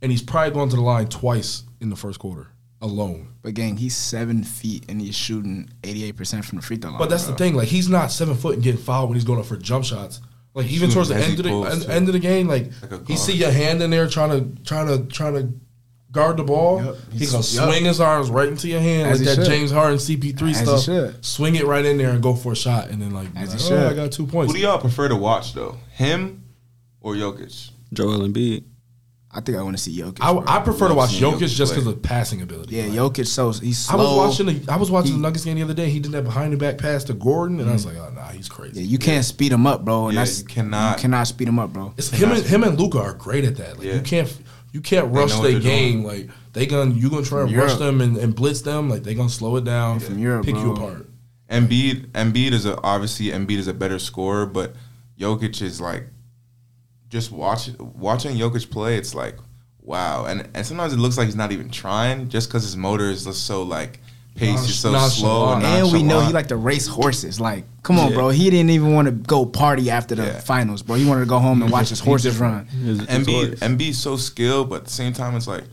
[0.00, 2.48] And he's probably going to the line twice in the first quarter
[2.82, 3.28] alone.
[3.40, 6.90] But gang, he's seven feet and he's shooting eighty eight percent from the free throw
[6.90, 6.98] line.
[6.98, 7.32] But that's bro.
[7.32, 7.54] the thing.
[7.54, 10.20] Like he's not seven foot and getting fouled when he's going up for jump shots.
[10.54, 13.08] Like even Shooting towards the end of the end, end of the game, like, Like
[13.08, 15.48] he see your hand in there trying to trying to trying to
[16.10, 16.84] guard the ball.
[16.84, 16.96] Yep.
[17.12, 17.74] He's He's- gonna yep.
[17.74, 19.50] swing his arms right into your hand As like that should.
[19.50, 21.24] James Harden CP3 As he stuff.
[21.24, 23.54] Swing it right in there and go for a shot, and then like, be As
[23.54, 23.88] like, he oh.
[23.90, 24.52] I got two points.
[24.52, 25.78] Who do y'all prefer to watch though?
[25.92, 26.44] Him
[27.00, 27.70] or Jokic?
[27.94, 28.64] Joel Embiid.
[29.34, 30.18] I think I want to see Jokic.
[30.20, 30.58] I.
[30.58, 32.76] I prefer to watch seeing Jokic Jokic just because of passing ability.
[32.76, 33.26] Yeah, Like, Jokic.
[33.26, 34.18] So he's I slow.
[34.26, 35.88] was watching the I was watching He- the Nuggets game the other day.
[35.88, 37.94] He did that behind the back pass to Gordon, and I was mm.
[37.94, 38.80] like, oh nah, he's crazy.
[38.82, 40.06] Yeah, you can't speed him up, bro.
[40.08, 40.98] And Yeah, that's you cannot.
[40.98, 41.94] You cannot speed him up, bro.
[41.96, 43.78] It's him and him and Luka are great at that.
[43.78, 43.94] Like Yeah.
[43.94, 44.42] you can't
[44.72, 46.02] you can't rush their they're game.
[46.02, 46.26] doing.
[46.28, 48.90] Like they gonna you gonna try and rush them and, and blitz them.
[48.90, 50.86] Like they gonna slow it down, From Europe, pick you bro.
[50.86, 51.08] apart.
[51.50, 54.74] Embiid, Embiid is a obviously Embiid is a better scorer, but
[55.18, 56.04] Jokic is like
[57.12, 58.96] just watching watching Jokic play.
[58.96, 59.36] It's like
[59.82, 63.10] wow, and and sometimes it looks like he's not even trying, just because his motor
[63.10, 64.00] is just so like
[64.34, 65.12] pace is so Nonchalant.
[65.12, 65.52] slow.
[65.52, 67.38] And, And we know he like to race horses.
[67.38, 68.14] Like, come on, Yeah.
[68.16, 68.28] bro.
[68.30, 70.40] He didn't even want to go party after the Yeah.
[70.40, 70.96] finals, bro.
[70.96, 72.64] He wanted to go home and watch his horses run.
[72.64, 73.58] His- his Embiid.
[73.58, 75.64] Embiid's so skilled, but at the same time, it's like,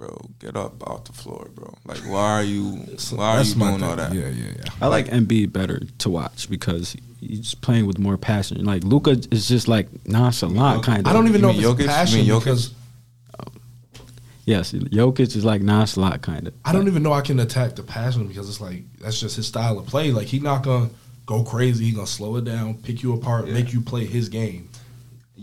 [0.00, 1.74] bro, get up off the floor, bro.
[1.84, 4.14] Like, why are you, why are you my doing all that?
[4.14, 4.64] Yeah, yeah, yeah.
[4.80, 8.64] I like Embiid better to watch because he's playing with more passion.
[8.64, 11.06] Like Luka is just like nonchalant kind of.
[11.06, 11.80] I don't even You know if mean it's Jokic?
[11.82, 12.38] You passion mean Jokic?
[12.40, 12.74] because
[14.46, 16.54] Yes, Jokic is like nonchalant kind of.
[16.64, 19.46] I don't even know I can attack the passion because it's like that's just his
[19.46, 20.10] style of play.
[20.12, 20.88] Like he's not gonna
[21.26, 21.84] go crazy.
[21.84, 23.52] He gonna slow it down, pick you apart, Yeah.
[23.52, 24.70] make you play his game.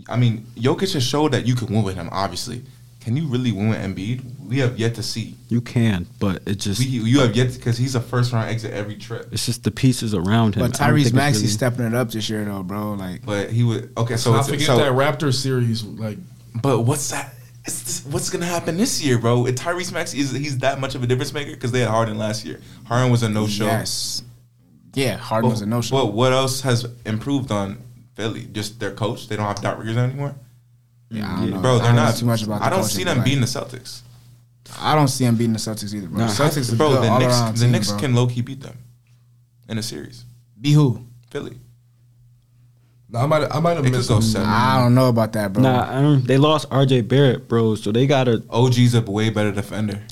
[0.08, 2.08] I mean, Jokic has showed that you can win with him.
[2.12, 2.62] Obviously,
[3.08, 4.22] can you really win with Embiid?
[4.46, 5.34] We have yet to see.
[5.48, 8.74] You can, but it just We, you have yet because he's a first round exit
[8.74, 9.30] every trip.
[9.32, 10.60] it's just the pieces around him.
[10.60, 12.92] But I don't think Tyrese it's Maxey's really- stepping it up this year, though, bro.
[12.92, 14.18] Like, But he would okay.
[14.18, 15.82] So I forget so, that Raptor series.
[15.84, 16.18] Like
[16.60, 17.32] But what's that?
[17.64, 19.46] It's, what's gonna happen this year, bro?
[19.46, 22.18] And Tyrese Maxey is he's that much of a difference maker because they had Harden
[22.18, 22.60] last year.
[22.84, 23.64] Harden was a no show.
[23.64, 24.22] yes,
[24.92, 25.96] yeah, Harden was a no show.
[25.96, 27.78] Well, what else has improved on
[28.16, 28.44] Philly?
[28.52, 29.28] Just their coach.
[29.28, 30.34] They don't have Doc Rivers anymore,
[31.10, 31.60] Yeah, I don't know.
[31.60, 31.78] bro.
[31.78, 32.60] They're don't too much about.
[32.62, 34.00] I the don't coaching, see but, them like, beating the Celtics.
[34.80, 36.18] I don't see them beating the Celtics either, bro.
[36.20, 37.98] Nah, Celtics bro, good the all Knicks, around the team, Knicks bro.
[38.00, 38.76] can low key beat them
[39.68, 40.24] in a series.
[40.60, 41.06] be who?
[41.30, 41.58] Philly.
[43.14, 44.48] I might I might have missed go some- seven.
[44.48, 45.62] I don't know about that, bro.
[45.62, 47.02] Nah, um, they lost R.J.
[47.02, 47.74] Barrett, bro.
[47.74, 48.42] So they gotta.
[48.50, 50.02] OG's a way better defender.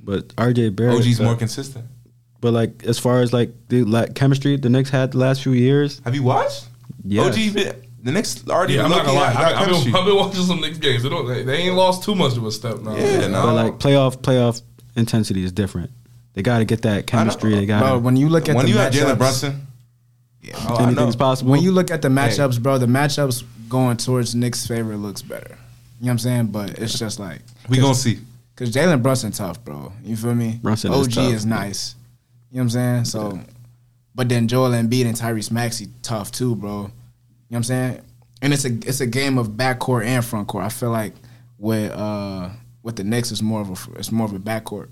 [0.00, 0.70] But R.J.
[0.70, 0.96] Barrett.
[0.96, 1.84] OG's uh, more consistent.
[2.40, 5.52] But like as far as like the like chemistry the Knicks had the last few
[5.52, 6.66] years, Have you watched?
[7.04, 7.26] yes.
[7.36, 9.32] OG, been- the Knicks already Yeah, I'm not gonna lie.
[9.32, 11.02] I, I've, been, I've been watching some Knicks games.
[11.02, 11.26] They don't.
[11.26, 12.94] They, they ain't lost too much of a step now.
[12.94, 13.42] Yeah, no.
[13.42, 14.62] But like playoff playoff
[14.94, 15.90] intensity is different.
[16.34, 17.54] They got to get that chemistry.
[17.54, 19.66] They got bro, when you look at when the you have matchups, Jalen Brunson,
[20.40, 21.50] yeah, oh, anything's possible.
[21.50, 25.58] when you look at the matchups, bro, the matchups going towards Knicks' favor looks better.
[26.00, 26.46] You know what I'm saying?
[26.46, 28.20] But it's just like We gonna see.
[28.54, 29.92] Cause Jalen Brunson tough, bro.
[30.04, 30.60] You feel me?
[30.62, 31.32] Brunson is OG tough.
[31.32, 31.96] is nice.
[32.52, 33.04] You know what I'm saying?
[33.06, 33.40] So,
[34.14, 36.92] but then Joel Embiid and Tyrese Maxey tough too, bro.
[37.48, 38.02] You know what I'm saying?
[38.42, 40.64] And it's a it's a game of backcourt and front court.
[40.64, 41.14] I feel like
[41.58, 42.50] with uh
[42.82, 44.88] with the Knicks, it's more of a it's more of a backcourt.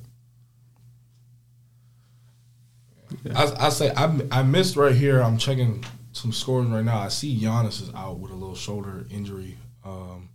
[3.35, 5.21] I, I say I, I missed right here.
[5.21, 6.99] I'm checking some scores right now.
[6.99, 9.57] I see Giannis is out with a little shoulder injury.
[9.85, 10.31] Um,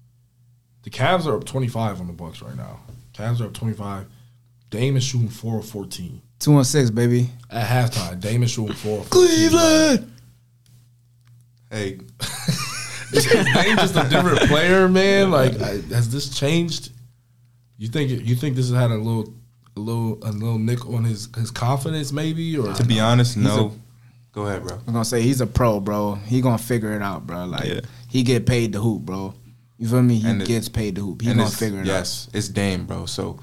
[0.84, 2.82] the Cavs are up 25 on the Bucks right now.
[3.14, 4.06] Cavs are up 25.
[4.70, 6.22] Dame is shooting 4 of 14.
[6.40, 7.30] Two and six, baby.
[7.50, 10.12] At halftime, Dame is shooting 4 of 14.
[11.72, 12.00] Hey,
[13.14, 15.32] Is Dame just a different player, man?
[15.32, 16.92] Like, I, has this changed?
[17.78, 19.34] You think you think this has had a little
[19.76, 23.74] a little a little nick on his his confidence, maybe, or to be honest, no.
[24.32, 24.78] Go ahead, bro.
[24.78, 26.16] I'm gonna say he's a pro, bro.
[26.16, 27.46] He gonna figure it out, bro.
[27.46, 27.80] Like Yeah.
[28.08, 29.34] he get paid to hoop, bro.
[29.78, 30.18] You feel me?
[30.20, 31.22] He And it- gets paid to hoop.
[31.24, 31.88] He gonna figure it out.
[31.88, 33.06] yes, it's Dame, bro.
[33.08, 33.40] So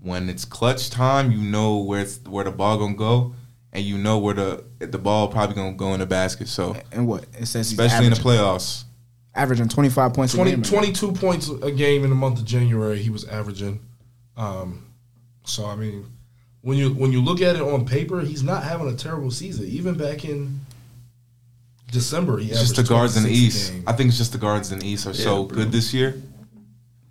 [0.00, 3.34] when it's clutch time, you know where it's, where the ball gonna go,
[3.72, 6.48] and you know where the the ball probably gonna go in the basket.
[6.48, 6.76] So.
[6.92, 8.84] And what it says, especially in the playoffs,
[9.34, 10.62] averaging 25 points 20, a game.
[10.62, 13.80] right 22 points a game in the month of January he was averaging.
[14.36, 14.86] Um,
[15.44, 16.06] so I mean,
[16.62, 19.66] when you when you look at it on paper, he's not having a terrible season.
[19.66, 20.60] Even back in
[21.90, 23.72] December, he it's just the guards in the East.
[23.72, 23.84] game.
[23.86, 25.58] I think it's just the guards in the East are so bro.
[25.58, 26.20] good this year.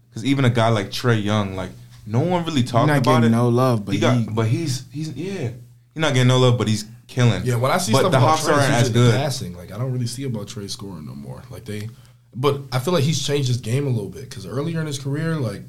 [0.10, 1.72] Because even a guy like Trae Young, like
[2.06, 3.30] no one really talked about getting it.
[3.30, 5.52] no love, but he got, he, but he's he's yeah,
[5.98, 7.44] he's not getting no love, but he's killing.
[7.44, 9.16] Yeah, when I see but stuff the about Hawks Trae, aren't as good.
[9.16, 9.56] passing.
[9.56, 11.42] Like I don't really see about Trae scoring no more.
[11.50, 11.90] Like they,
[12.36, 15.00] but I feel like he's changed his game a little bit because earlier in his
[15.00, 15.64] career, like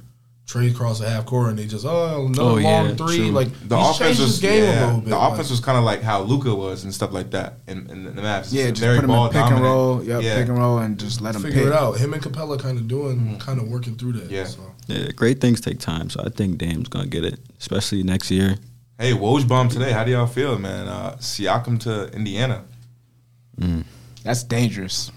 [0.47, 3.17] Trae crossed the half court and they just oh another Oh, long yeah, three.
[3.17, 3.31] true.
[3.31, 5.11] Like The he's offense changed was his game yeah, a little bit.
[5.11, 7.89] The like- offense was kind of like how Luka was and stuff like that in,
[7.91, 8.53] in the Mavs.
[8.53, 10.37] yeah, just Very put him in ball pick and roll, yep, yeah.
[10.37, 11.67] pick and roll, and just let him figure pick.
[11.69, 11.99] it out.
[11.99, 14.25] Him and Capela kind of doing, kind of working through that.
[14.25, 14.35] Mm-hmm.
[14.35, 14.45] Yeah.
[14.45, 14.61] So.
[14.89, 18.57] Yeah, great things take time, so I think Dame's gonna get it, especially next year.
[18.99, 19.93] Hey, Woj bomb today.
[19.93, 20.89] How do y'all feel, man?
[20.89, 22.65] Uh, Siakam to Indiana.
[24.25, 25.11] That's dangerous.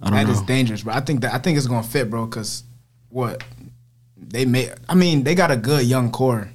[0.00, 0.32] I don't That know.
[0.32, 0.94] is dangerous, bro.
[0.94, 2.26] I think that I think it's gonna fit, bro.
[2.26, 2.64] Cause
[3.08, 3.42] what
[4.16, 6.50] they may, I mean, they got a good young core.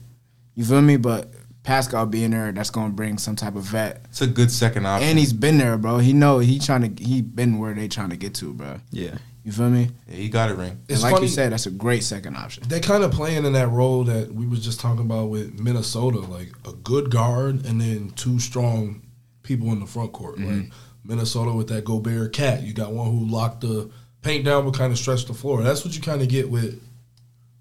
[0.55, 0.97] You feel me?
[0.97, 1.31] But
[1.63, 4.05] Pascal being there, that's gonna bring some type of vet.
[4.09, 5.07] It's a good second option.
[5.09, 5.97] And he's been there, bro.
[5.99, 8.81] He know he trying to he been where they trying to get to, bro.
[8.91, 9.17] yeah,
[9.49, 9.89] You feel me?
[10.07, 10.69] yeah, he got a ring.
[10.71, 12.63] And It's like funny- you said, that's a great second option.
[12.67, 16.19] They kind of playing in that role that we was just talking about with Minnesota,
[16.19, 19.01] like a good guard and then two strong
[19.41, 20.37] people in the front court.
[20.37, 20.59] Mm-hmm.
[20.59, 20.71] Like
[21.03, 23.89] Minnesota with that Gobert cat, you got one who locked the
[24.21, 25.63] paint down but kind of stretched the floor.
[25.63, 26.79] That's what you kind of get with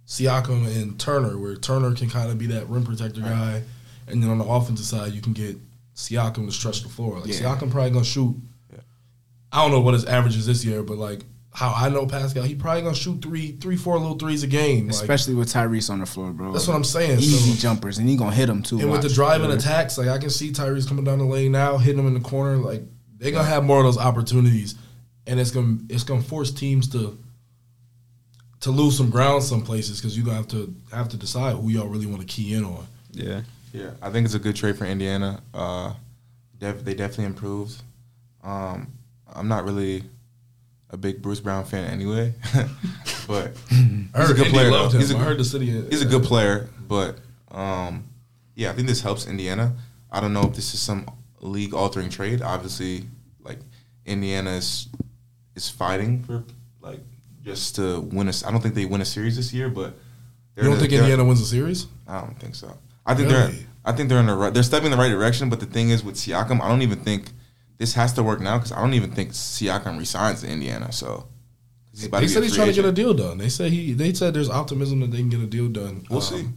[0.06, 3.62] Siakam and Turner, where Turner can kind of be that rim protector guy,
[4.06, 5.56] and then on the offensive side you can get
[5.94, 7.18] Siakam to stretch the floor.
[7.20, 7.40] Like Yeah.
[7.56, 8.36] Siakam probably gonna shoot.
[8.72, 8.80] Yeah.
[9.52, 11.24] I don't know what his average is this year, but like
[11.58, 14.86] how I know Pascal, he probably gonna shoot three, three, four little threes a game.
[14.86, 16.52] Like, Especially with Tyrese on the floor, bro.
[16.52, 17.18] that's what I'm saying.
[17.18, 18.78] Easy So- jumpers, and he gonna hit them too.
[18.78, 19.14] and with the watch.
[19.16, 22.14] driving attacks, like I can see Tyrese coming down the lane now, hitting them in
[22.14, 22.56] the corner.
[22.58, 22.84] Like
[23.18, 24.76] they're gonna have more of those opportunities,
[25.26, 27.18] and it's gonna it's gonna force teams to
[28.60, 31.68] to lose some ground some places because you gonna have to have to decide who
[31.70, 32.86] y'all really want to key in on.
[33.12, 33.40] yeah.
[33.72, 35.42] Yeah, I think it's a good trade for Indiana.
[35.52, 35.92] Uh,
[36.58, 37.82] def- they definitely improved.
[38.42, 38.86] Um,
[39.30, 40.04] I'm not really
[40.90, 42.34] a big Bruce Brown fan anyway,
[43.26, 44.70] but he's a good player.
[44.70, 44.98] loved though.
[44.98, 45.00] him.
[45.00, 45.66] He's a, I heard the city.
[45.66, 47.18] he's a good player, but
[47.50, 48.08] um,
[48.54, 49.74] yeah, I think this helps Indiana.
[50.10, 52.42] I don't know if this is some league altering trade.
[52.42, 53.04] Obviously,
[53.40, 53.58] like
[54.06, 54.88] Indiana is
[55.54, 56.44] is fighting for
[56.80, 57.00] like
[57.42, 58.32] just to win a.
[58.46, 59.94] I don't think they win a series this year, but
[60.56, 61.86] You don't in think Indiana wins a series?
[62.06, 62.76] I don't think so.
[63.04, 63.50] I think they're.
[63.84, 64.52] I think they're in the right.
[64.52, 65.48] They're stepping in the right direction.
[65.48, 67.30] But the thing is, with Siakam, I don't even think
[67.78, 70.92] this has to work now because I don't even think Siakam resigns to Indiana.
[70.92, 71.28] So
[71.92, 73.38] They said he's trying to get a deal done.
[73.38, 73.92] They said he.
[73.92, 76.04] They said there's optimism that they can get a deal done.
[76.10, 76.48] We'll um, see.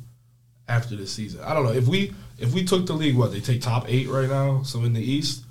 [0.67, 1.41] after this season.
[1.41, 3.15] I don't know if we if we took the league.
[3.15, 4.63] What they take top eight right now.
[4.63, 5.45] So in the East,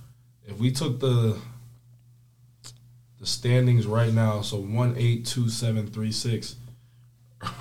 [0.47, 1.39] if we took the
[3.21, 6.57] the standings right now, so one eight two seven three six.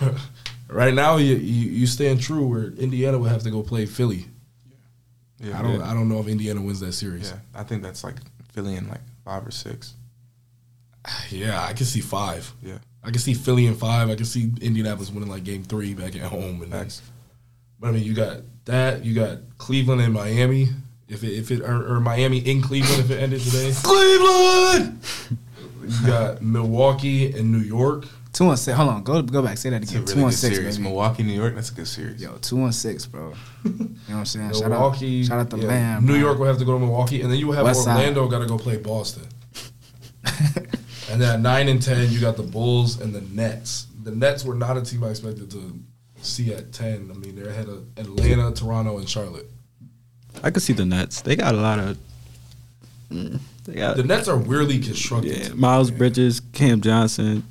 [0.68, 4.26] right now, you, you you stand true where Indiana would have to go play Philly.
[5.40, 5.82] Yeah, I don't.
[5.82, 7.32] I don't know if Indiana wins that series.
[7.32, 8.16] Yeah, I think that's like
[8.52, 9.94] Philly in like five or six.
[11.30, 12.52] Yeah, I can see five.
[12.62, 14.10] Yeah, I can see Philly in five.
[14.10, 16.62] I can see Indianapolis winning like game three back at home.
[16.62, 17.02] And Facts.
[17.80, 19.06] but I mean, you got that.
[19.06, 20.70] You got Cleveland and Miami.
[21.08, 23.72] If it, if it or, or Miami in Cleveland if it ended today.
[23.84, 25.00] Cleveland.
[25.88, 28.06] You got Milwaukee and New York.
[28.40, 28.78] Two and.
[28.78, 29.58] Hold on, go go back.
[29.58, 30.02] Say that again.
[30.02, 30.78] really two and good six, series.
[30.78, 30.90] baby.
[30.90, 31.56] Milwaukee, New York.
[31.56, 32.22] That's a good series.
[32.22, 33.34] Yo, two one six, bro.
[33.64, 34.54] You know what I'm saying?
[34.54, 35.24] Shout out, Milwaukee.
[35.24, 36.06] shout out to yeah, Lamb.
[36.06, 36.20] New bro.
[36.22, 37.88] York will have to go to Milwaukee, and then you will have West.
[37.88, 39.24] Orlando got to go play Boston.
[41.12, 43.88] And then at nine and ten, you got the Bulls and the Nets.
[44.04, 45.80] The Nets were not a team I expected to
[46.22, 47.10] see at ten.
[47.12, 49.50] I mean, they're ahead of Atlanta, Toronto, and Charlotte.
[50.44, 51.22] I could see the Nets.
[51.22, 51.98] They got a lot of.
[53.12, 55.36] mm, They got The Nets are weirdly constructed.
[55.36, 57.44] yeah, Miles Bridges, Cam Johnson,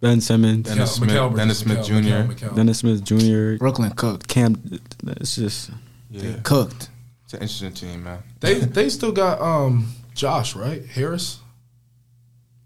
[0.00, 1.94] Ben Simmons, Dennis Smith- Bridges, Dennis Smith Mikal, Jr.
[1.94, 2.54] Mikal, Mikal.
[2.56, 4.28] Dennis Smith Jr., Brooklyn cooked.
[4.28, 4.62] Cam.
[5.06, 5.70] It's just
[6.10, 6.90] Yeah, Cooked.
[7.24, 8.22] it's an interesting team, man.
[8.40, 11.38] They they still got um Josh right Harris,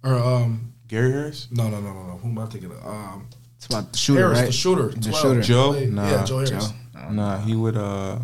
[0.02, 3.26] or um Gary Harris, no no no no no who am I thinking of um
[3.56, 4.46] It's about the shooter, Harris right?
[4.46, 5.16] the shooter The 12.
[5.22, 5.40] shooter.
[5.42, 5.72] Joe?
[5.72, 5.78] No.
[5.78, 6.24] Yeah Nah.
[6.24, 7.10] Joe Harris Joe.
[7.12, 8.18] nah, he would uh,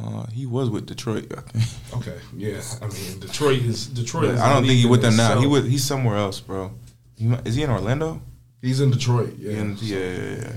[0.00, 1.26] uh, he was with Detroit.
[1.94, 5.02] Okay yeah I mean Detroit is Detroit is I don't think unique he in with
[5.02, 5.28] them now.
[5.30, 5.50] He itself.
[5.52, 6.70] would he's somewhere else, bro.
[7.18, 8.22] He is he in Orlando?
[8.62, 10.52] he's in Detroit yeah Yeah, So, yeah, yeah, yeah.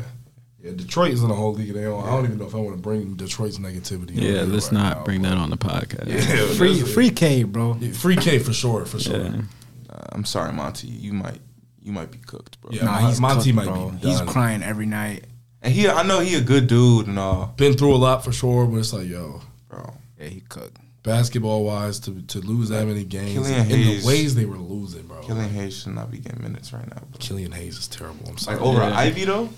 [0.64, 2.56] yeah, Detroit is in the whole league of their own I don't even know if
[2.56, 4.42] I want to bring Detroit's negativity yeah.
[4.42, 6.08] Let's right not now, bring but- that on the podcast.
[6.08, 7.78] yeah Free, free K, bro.
[7.80, 9.42] yeah, free K for sure for sure Yeah.
[9.90, 10.88] Uh, I'm sorry, Monty.
[10.88, 11.40] You might
[11.84, 12.72] you might be cooked, bro.
[12.72, 12.86] Yeah.
[12.86, 13.90] Nah, he's Monty cooked, might bro.
[13.90, 14.28] be He's done.
[14.28, 15.26] crying every night.
[15.64, 18.32] And he, I know he a good dude and all, been through a lot for
[18.32, 19.94] sure but it's like yo bro.
[20.20, 20.78] Yeah, he cooked.
[21.04, 24.58] Basketball wise to to lose that many games Killian in Hayes- the ways they were
[24.58, 26.98] losing bro Killian Hayes should not be getting minutes right now.
[27.02, 27.18] Bro.
[27.20, 28.98] Killian Hayes is terrible I'm sorry Like over Yeah.
[28.98, 29.50] Ivey though.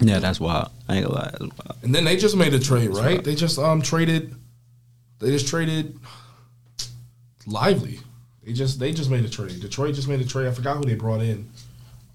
[0.00, 0.70] Yeah, that's wild.
[0.88, 1.30] I ain't gonna lie.
[1.32, 1.76] That's wild.
[1.82, 3.22] And then they just made a trade, right?
[3.22, 4.34] They just um traded.
[5.18, 5.98] They just traded.
[7.46, 8.00] Lively.
[8.44, 9.60] They just they just made a trade.
[9.60, 10.46] Detroit just made a trade.
[10.48, 11.50] I forgot who they brought in.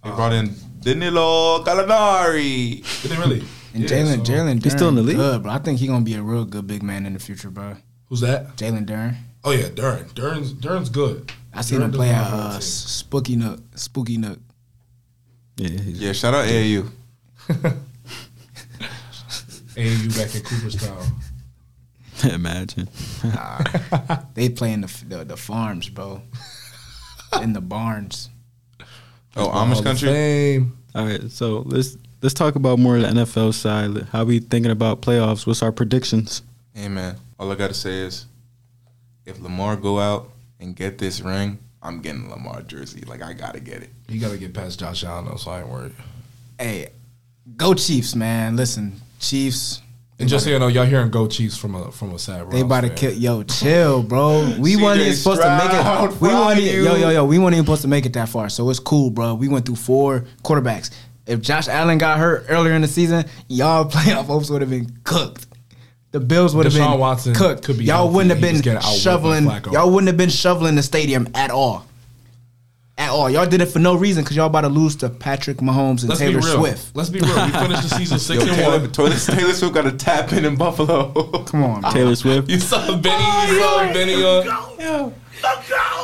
[0.03, 3.01] They brought in Danilo Gallinari.
[3.01, 3.43] Did they really?
[3.73, 5.15] And Yeah, Jalen, so- Jalen, He's still in the league?
[5.17, 5.51] Good, bro.
[5.51, 7.75] I think he's gonna be a real good big man in the future, bro.
[8.13, 8.55] Who's that?
[8.57, 9.15] Jalen Duren.
[9.43, 10.05] Oh yeah, Duren.
[10.13, 11.31] Duren's Duren's good.
[11.51, 12.59] I seen Duren him does play at a uh.
[12.59, 13.59] Spooky Nook.
[13.73, 14.37] Spooky Nook.
[15.55, 16.87] Yeah, Yeah, shout out AAU.
[19.73, 21.07] AAU back in Cooperstown.
[22.31, 22.87] imagine.
[24.35, 26.21] They play in the the, the farms, bro.
[27.41, 28.29] in the barns.
[29.35, 30.09] Oh, Amish country.
[30.09, 30.77] Fame.
[30.93, 34.03] All right, so let's let's talk about more of the NFL side.
[34.11, 35.47] How we thinking about playoffs?
[35.47, 36.43] What's our predictions?
[36.75, 38.25] Hey man, all I gotta say is,
[39.25, 40.29] if Lamar go out
[40.61, 43.01] and get this ring, I'm getting a Lamar jersey.
[43.01, 43.89] Like I gotta get it.
[44.07, 45.93] You got to get past Josh Allen though, so I ain't worried.
[46.57, 46.89] Hey,
[47.57, 48.55] go Chiefs, man.
[48.55, 49.81] Listen, Chiefs.
[50.19, 52.49] And just so you know, y'all hearing "Go Chiefs" from a from a sad.
[52.49, 52.95] They about to fan.
[52.97, 53.11] kill.
[53.13, 54.55] Yo, chill, bro.
[54.57, 56.21] We weren't even supposed to make it.
[56.21, 56.43] We weren't.
[56.43, 56.83] fried Even, you.
[56.85, 57.25] yo, yo, yo.
[57.25, 58.47] We weren't even supposed to make it that far.
[58.47, 59.33] So it's cool, bro.
[59.35, 60.91] We went through four quarterbacks.
[61.25, 64.97] If Josh Allen got hurt earlier in the season, y'all playoff hopes would have been
[65.03, 65.47] cooked.
[66.13, 67.63] The Bills would have been Watson cooked.
[67.63, 69.45] could be y'all wouldn't have been getting outworked by shoveling.
[69.73, 71.87] Y'all wouldn't have been shoveling the stadium at all.
[72.99, 73.31] At all.
[73.31, 76.09] Y'all did it for no reason because y'all about to lose to Patrick Mahomes and
[76.09, 76.43] Let's Taylor.
[76.43, 76.95] Swift.
[76.95, 77.33] Let's be real.
[77.33, 78.91] We finished the season six Yo, and Taylor, one.
[78.91, 81.11] Taylor, Taylor Swift got a tap in in Buffalo.
[81.45, 81.89] Come on, bro.
[81.89, 82.47] Taylor Swift.
[82.47, 83.23] You saw Benny.
[83.23, 85.13] You oh, saw Benny uh, on.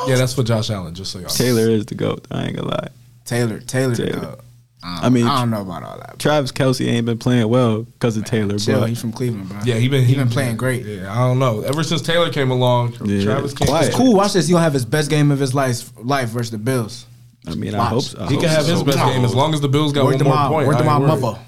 [0.08, 0.92] Yeah, that's for Josh Allen.
[0.92, 1.28] Just so y'all.
[1.28, 2.26] Taylor is the goat.
[2.32, 2.88] I ain't gonna lie.
[3.24, 3.60] Taylor.
[3.60, 3.94] Taylor.
[3.94, 4.38] Taylor.
[4.82, 6.18] I, I mean, I don't know about all that.
[6.18, 8.80] Travis Kelce ain't been playing well because of Taylor, Chill.
[8.80, 9.58] but He's from Cleveland, bro.
[9.64, 10.86] Yeah, he been he been playing great.
[10.86, 11.60] Yeah, I don't know.
[11.60, 13.22] Ever since Taylor came along, Yeah.
[13.24, 13.68] Travis came.
[13.68, 13.88] Quiet.
[13.88, 14.14] It's cool.
[14.14, 14.46] Watch this.
[14.46, 17.06] He gonna have his best game of his life life versus the Bills.
[17.46, 18.18] I mean, I hope so.
[18.20, 18.72] I He hope can have so.
[18.72, 20.68] his best Come game as long as the Bills got Word one more my point.
[20.68, 21.20] word to my worried.
[21.20, 21.38] mother.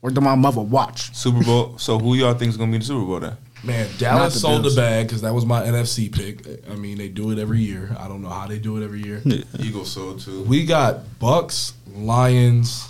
[0.00, 0.60] Word to my mother.
[0.60, 1.14] Watch.
[1.14, 1.76] Super Bowl.
[1.78, 3.36] So who y'all think is gonna be in the Super Bowl then?
[3.64, 4.74] Man, Dallas the sold Bills.
[4.76, 6.68] the bag because that was my NFC pick.
[6.70, 7.94] I mean, they do it every year.
[7.98, 9.20] I don't know how they do it every year.
[9.24, 9.42] Yeah.
[9.58, 10.44] Eagles sold too.
[10.44, 12.88] We got Bucs, Lions,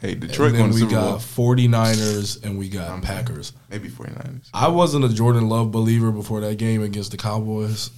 [0.00, 1.12] Hey, Detroit and going then to we Super Bowl.
[1.12, 3.52] got 49ers, and we got Packers.
[3.70, 4.48] Maybe 49ers.
[4.52, 7.90] I wasn't a Jordan Love believer before that game against the Cowboys.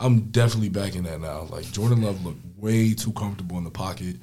[0.00, 1.42] I'm definitely backing that now.
[1.42, 4.16] Like Jordan Love looked way too comfortable in the pocket.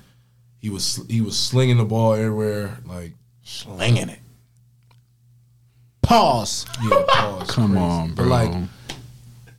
[0.59, 2.77] He was he was slinging the ball everywhere.
[2.85, 4.19] Like Slinging it.
[6.09, 6.65] Pause.
[6.89, 7.83] yeah, pause, Come crazy.
[7.85, 8.25] on, But bro.
[8.27, 8.53] like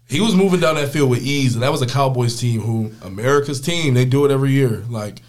[0.09, 2.91] he was moving down that field with ease, and that was a Cowboys team who
[3.03, 3.95] America's team.
[3.95, 4.83] They do it every year.
[4.89, 5.23] Like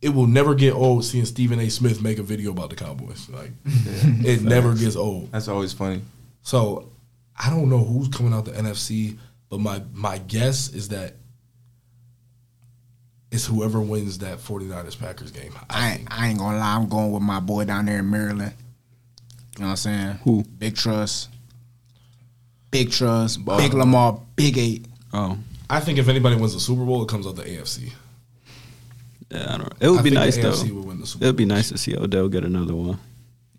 [0.00, 1.68] it will never get old seeing Stephen A.
[1.68, 3.28] Smith make a video about the Cowboys.
[3.28, 5.30] Like it never gets old.
[5.32, 6.00] That's always funny.
[6.40, 6.90] So
[7.38, 9.18] I don't know who's coming out the NFC,
[9.50, 11.16] but my my guess is that
[13.30, 15.52] it's whoever wins that 49ers Packers game.
[15.68, 16.76] I ain't, I ain't gonna lie.
[16.76, 18.54] I'm going with my boy down there in Maryland.
[19.56, 20.18] You know what I'm saying?
[20.24, 20.42] Who?
[20.58, 21.30] Big Trust.
[22.70, 23.44] Big Trust.
[23.44, 24.20] Big Lamar.
[24.36, 24.86] Big Eight.
[25.12, 25.38] Oh,
[25.70, 27.92] I think if anybody wins the Super Bowl, it comes out the AFC.
[29.30, 29.72] yeah, I don't.
[29.80, 30.74] It would I be think nice the though.
[30.74, 32.98] Would win the Super It'd be nice to see Odell get another one,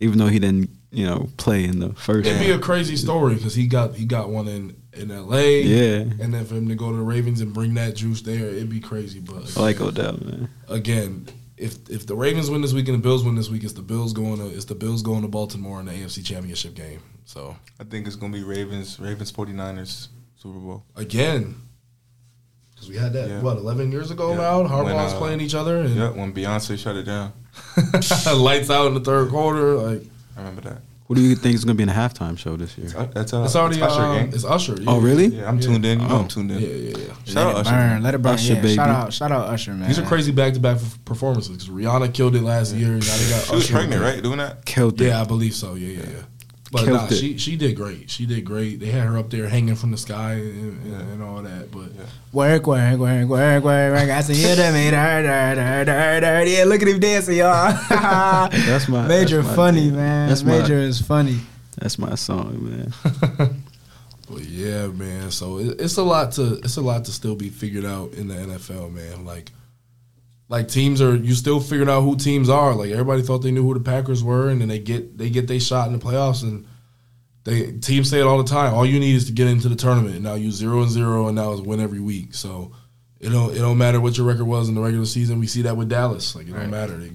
[0.02, 2.28] even though he didn't, you know, play in the first.
[2.28, 5.62] It'd be a crazy story because he got he got one in in L.A.
[5.62, 5.98] Yeah.
[6.22, 8.70] and then for him to go to the Ravens and bring that juice there, it'd
[8.70, 9.20] be crazy.
[9.22, 10.50] But I like Odell, man.
[10.68, 11.28] again,
[11.58, 13.82] if if the Ravens win this week and the Bills win this week, it's the
[13.82, 17.00] Bills going to it's the Bills going to Baltimore in the AFC Championship game.
[17.26, 20.84] So I think it's gonna be Ravens, Ravens 49ers Super Bowl.
[20.96, 21.56] again,
[22.74, 23.42] Because we had that Yeah.
[23.42, 24.38] what eleven years ago Yeah.
[24.38, 24.64] now.
[24.68, 27.32] Harbaugh's uh, playing each other and Yeah, when Beyonce shut it down.
[28.36, 29.76] lights out in the third quarter.
[29.78, 30.04] Like
[30.36, 30.82] I remember that.
[31.08, 32.90] Who do you think is going to be in the halftime show this year?
[32.98, 34.34] Uh, That's uh, it's already Usher uh, gang.
[34.34, 34.74] It's Usher.
[34.80, 34.86] Yeah.
[34.90, 35.28] Oh, really?
[35.28, 36.00] Yeah, I'm tuned in.
[36.00, 36.20] You know Oh.
[36.22, 36.60] I'm tuned in.
[36.60, 37.14] Yeah, yeah, yeah.
[37.26, 37.70] Shout let out Usher.
[37.70, 37.80] burn.
[37.90, 38.04] man.
[38.04, 38.34] Let it burn.
[38.34, 38.76] Usher, yeah, baby.
[38.76, 39.88] Shout out, shout out Usher, man.
[39.88, 41.56] These are crazy back to back performances.
[41.58, 42.90] 'cause Rihanna killed it last year.
[42.94, 44.24] Now they got She was pregnant, right?
[44.24, 44.66] Doing that?
[44.66, 45.06] Killed it.
[45.06, 45.76] Yeah, I believe so.
[45.76, 46.22] Yeah, yeah, yeah.
[46.76, 48.10] But Killed nah, she she did great.
[48.10, 48.82] She did great.
[48.82, 51.72] They had her up there hanging from the sky and, and, and all that.
[51.72, 51.92] But
[52.34, 53.64] Work, work, work, work, work,
[53.94, 54.10] work.
[54.10, 54.92] I see you to me.
[54.92, 56.44] Dur, dur, dur, dur, dur.
[56.44, 57.72] Yeah, look at him dancing, y'all.
[57.90, 59.96] That's my Major that's my funny, thing.
[59.96, 60.28] man.
[60.28, 61.40] That's my- Major is funny.
[61.78, 63.54] That's my song, man.
[64.30, 65.30] But yeah, man.
[65.32, 68.28] So it, it's a lot to it's a lot to still be figured out in
[68.28, 69.24] the NFL, man.
[69.24, 69.52] Like,
[70.48, 72.76] like teams are you still figuring out who teams are.
[72.76, 75.48] Like everybody thought they knew who the Packers were, and then they get they get
[75.48, 76.68] they shot in the playoffs, and
[77.44, 78.74] they teams say it all the time.
[78.74, 80.16] All you need is to get into the tournament.
[80.16, 82.36] And Now you zero and zero, and now it's win every week.
[82.36, 82.72] So
[83.20, 85.40] it don't it don't matter what your record was in the regular season.
[85.40, 86.36] We see that with Dallas.
[86.36, 86.98] Like it don't matter.
[87.00, 87.12] You,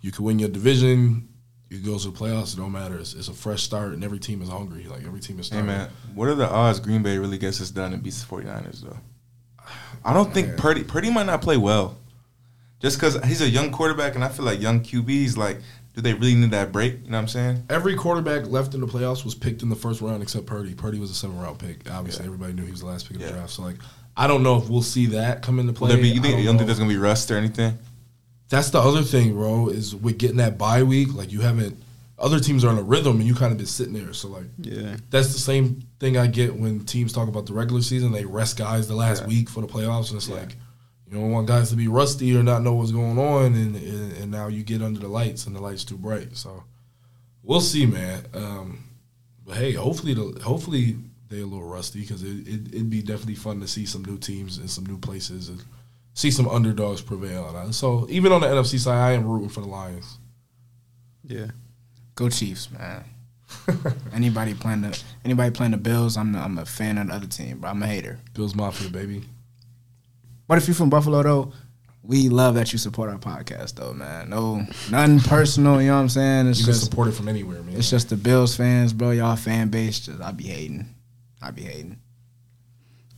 [0.00, 1.28] you could win your division.
[1.68, 2.52] You go to the playoffs.
[2.52, 2.98] It don't matter.
[2.98, 4.84] It's, it's a fresh start, and every team is hungry.
[4.84, 5.48] Like every team is.
[5.48, 8.32] Hey man, what are the odds Green Bay really gets this done and beats the
[8.32, 8.98] 49ers though?
[10.04, 11.98] I don't think Purdy Purdy might not play well.
[12.82, 15.60] Just because he's a young quarterback and I feel like young QBs like
[15.94, 16.94] do they really need that break?
[17.04, 17.64] You know what I'm saying?
[17.68, 20.74] Every quarterback left in the playoffs was picked in the first round except Purdy.
[20.74, 21.90] Purdy was a seven round pick.
[21.90, 23.50] Obviously, everybody knew he was the last pick of the draft.
[23.50, 23.76] So like,
[24.16, 25.88] I don't know if we'll see that come into play.
[25.90, 26.58] There be, you think, don't you don't know.
[26.60, 27.78] think there's gonna be rust or anything?
[28.48, 29.68] That's the other thing, bro.
[29.68, 31.76] Is with getting that bye week, like you haven't.
[32.18, 34.12] Other teams are in a rhythm, and you kind of been sitting there.
[34.14, 34.96] So like, Yeah.
[35.10, 38.12] that's the same thing I get when teams talk about the regular season.
[38.12, 39.28] They rest guys the last Yeah.
[39.28, 40.36] week for the playoffs, and it's Yeah.
[40.36, 40.56] like
[41.12, 44.12] you don't want guys to be rusty or not know what's going on, and, and
[44.16, 46.34] and now you get under the lights and the lights too bright.
[46.38, 46.64] So
[47.42, 48.24] we'll see, man.
[48.32, 48.84] Um,
[49.44, 50.96] but hey, hopefully the hopefully
[51.28, 54.16] they're a little rusty because it, it it'd be definitely fun to see some new
[54.16, 55.62] teams and some new places and
[56.14, 57.70] see some underdogs prevail.
[57.72, 60.18] So even on the NFC side, I am rooting for the Lions.
[61.24, 61.48] Yeah.
[62.14, 63.04] Go Chiefs, man.
[64.14, 67.58] anybody playing the anybody playing the Bills, I'm I'm a fan of the other team,
[67.58, 67.68] bro.
[67.68, 68.18] I'm a hater.
[68.32, 69.24] Bills Mafia, baby.
[70.48, 71.52] But if you're from Buffalo though,
[72.02, 74.30] we love that you support our podcast though, man.
[74.30, 76.48] No nothing personal, you know what I'm saying?
[76.48, 77.76] It's You can support it from anywhere, man.
[77.76, 79.12] it's just the Bills fans, bro.
[79.12, 80.92] Y'all fan base, just I be hating.
[81.40, 81.98] I be hating.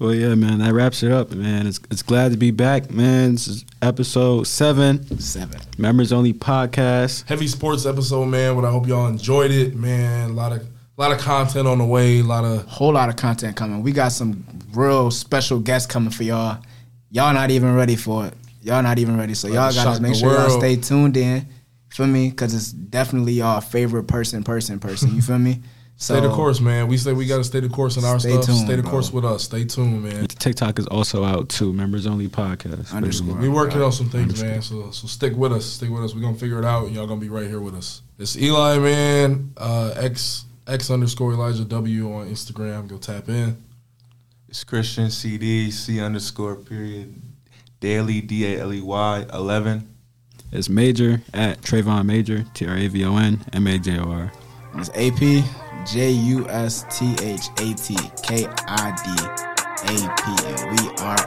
[0.01, 0.59] Well, yeah, man.
[0.59, 1.67] That wraps it up, man.
[1.67, 3.33] It's it's glad to be back, man.
[3.33, 5.61] This is episode seven, Seven.
[5.79, 7.27] members only podcast.
[7.29, 8.55] heavy sports episode, man.
[8.57, 10.31] But I hope y'all enjoyed it, man.
[10.31, 12.19] A lot of a lot of content on the way.
[12.21, 13.83] A lot of Whole lot of content coming.
[13.83, 14.45] We got some
[14.75, 16.61] real special guests coming for y'all.
[17.15, 18.35] Y'all not even ready for it.
[18.61, 19.35] Y'all not even ready.
[19.35, 21.47] So y'all gotta make the sure y'all stay tuned in.
[21.91, 22.33] Feel me?
[22.33, 25.15] Cause it's definitely y'all favorite person, person, person.
[25.15, 25.61] You feel me?
[25.97, 26.89] So stay the course, man.
[26.89, 28.47] We say we got to stay the course in our Stay stuff.
[28.47, 28.91] tuned, stay the bro.
[28.91, 29.45] course with us.
[29.45, 30.27] Stay tuned, man.
[30.27, 31.73] TikTok is also out too.
[31.73, 32.93] Members only podcast.
[32.93, 33.37] Underscore.
[33.37, 34.61] We working on some things, man.
[34.61, 35.65] So so stick with us.
[35.65, 36.17] Stick with us.
[36.17, 38.03] We're gonna figure it out, and y'all gonna be right here with us.
[38.19, 39.53] It's Eli, man.
[39.57, 42.89] Uh, X X underscore Elijah W on Instagram.
[42.89, 43.63] Go tap in.
[44.55, 47.21] It's Christian CD C underscore period
[47.81, 49.97] daily D A L E Y eleven.
[50.53, 54.05] It's Major at Trayvon Major T R A V O N M A J O
[54.05, 54.33] R.
[54.77, 55.43] It's AP
[55.93, 59.11] J U S T H A T K I D
[59.91, 61.19] A P, and we are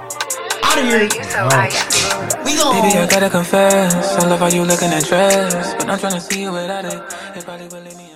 [0.63, 1.03] out of here.
[1.03, 2.07] You so icy.
[2.45, 2.81] We gone.
[2.81, 6.21] Baby, I gotta confess, I love how you look in that dress, but I'm tryna
[6.21, 7.03] see you without it.
[7.35, 8.06] It probably will leave me in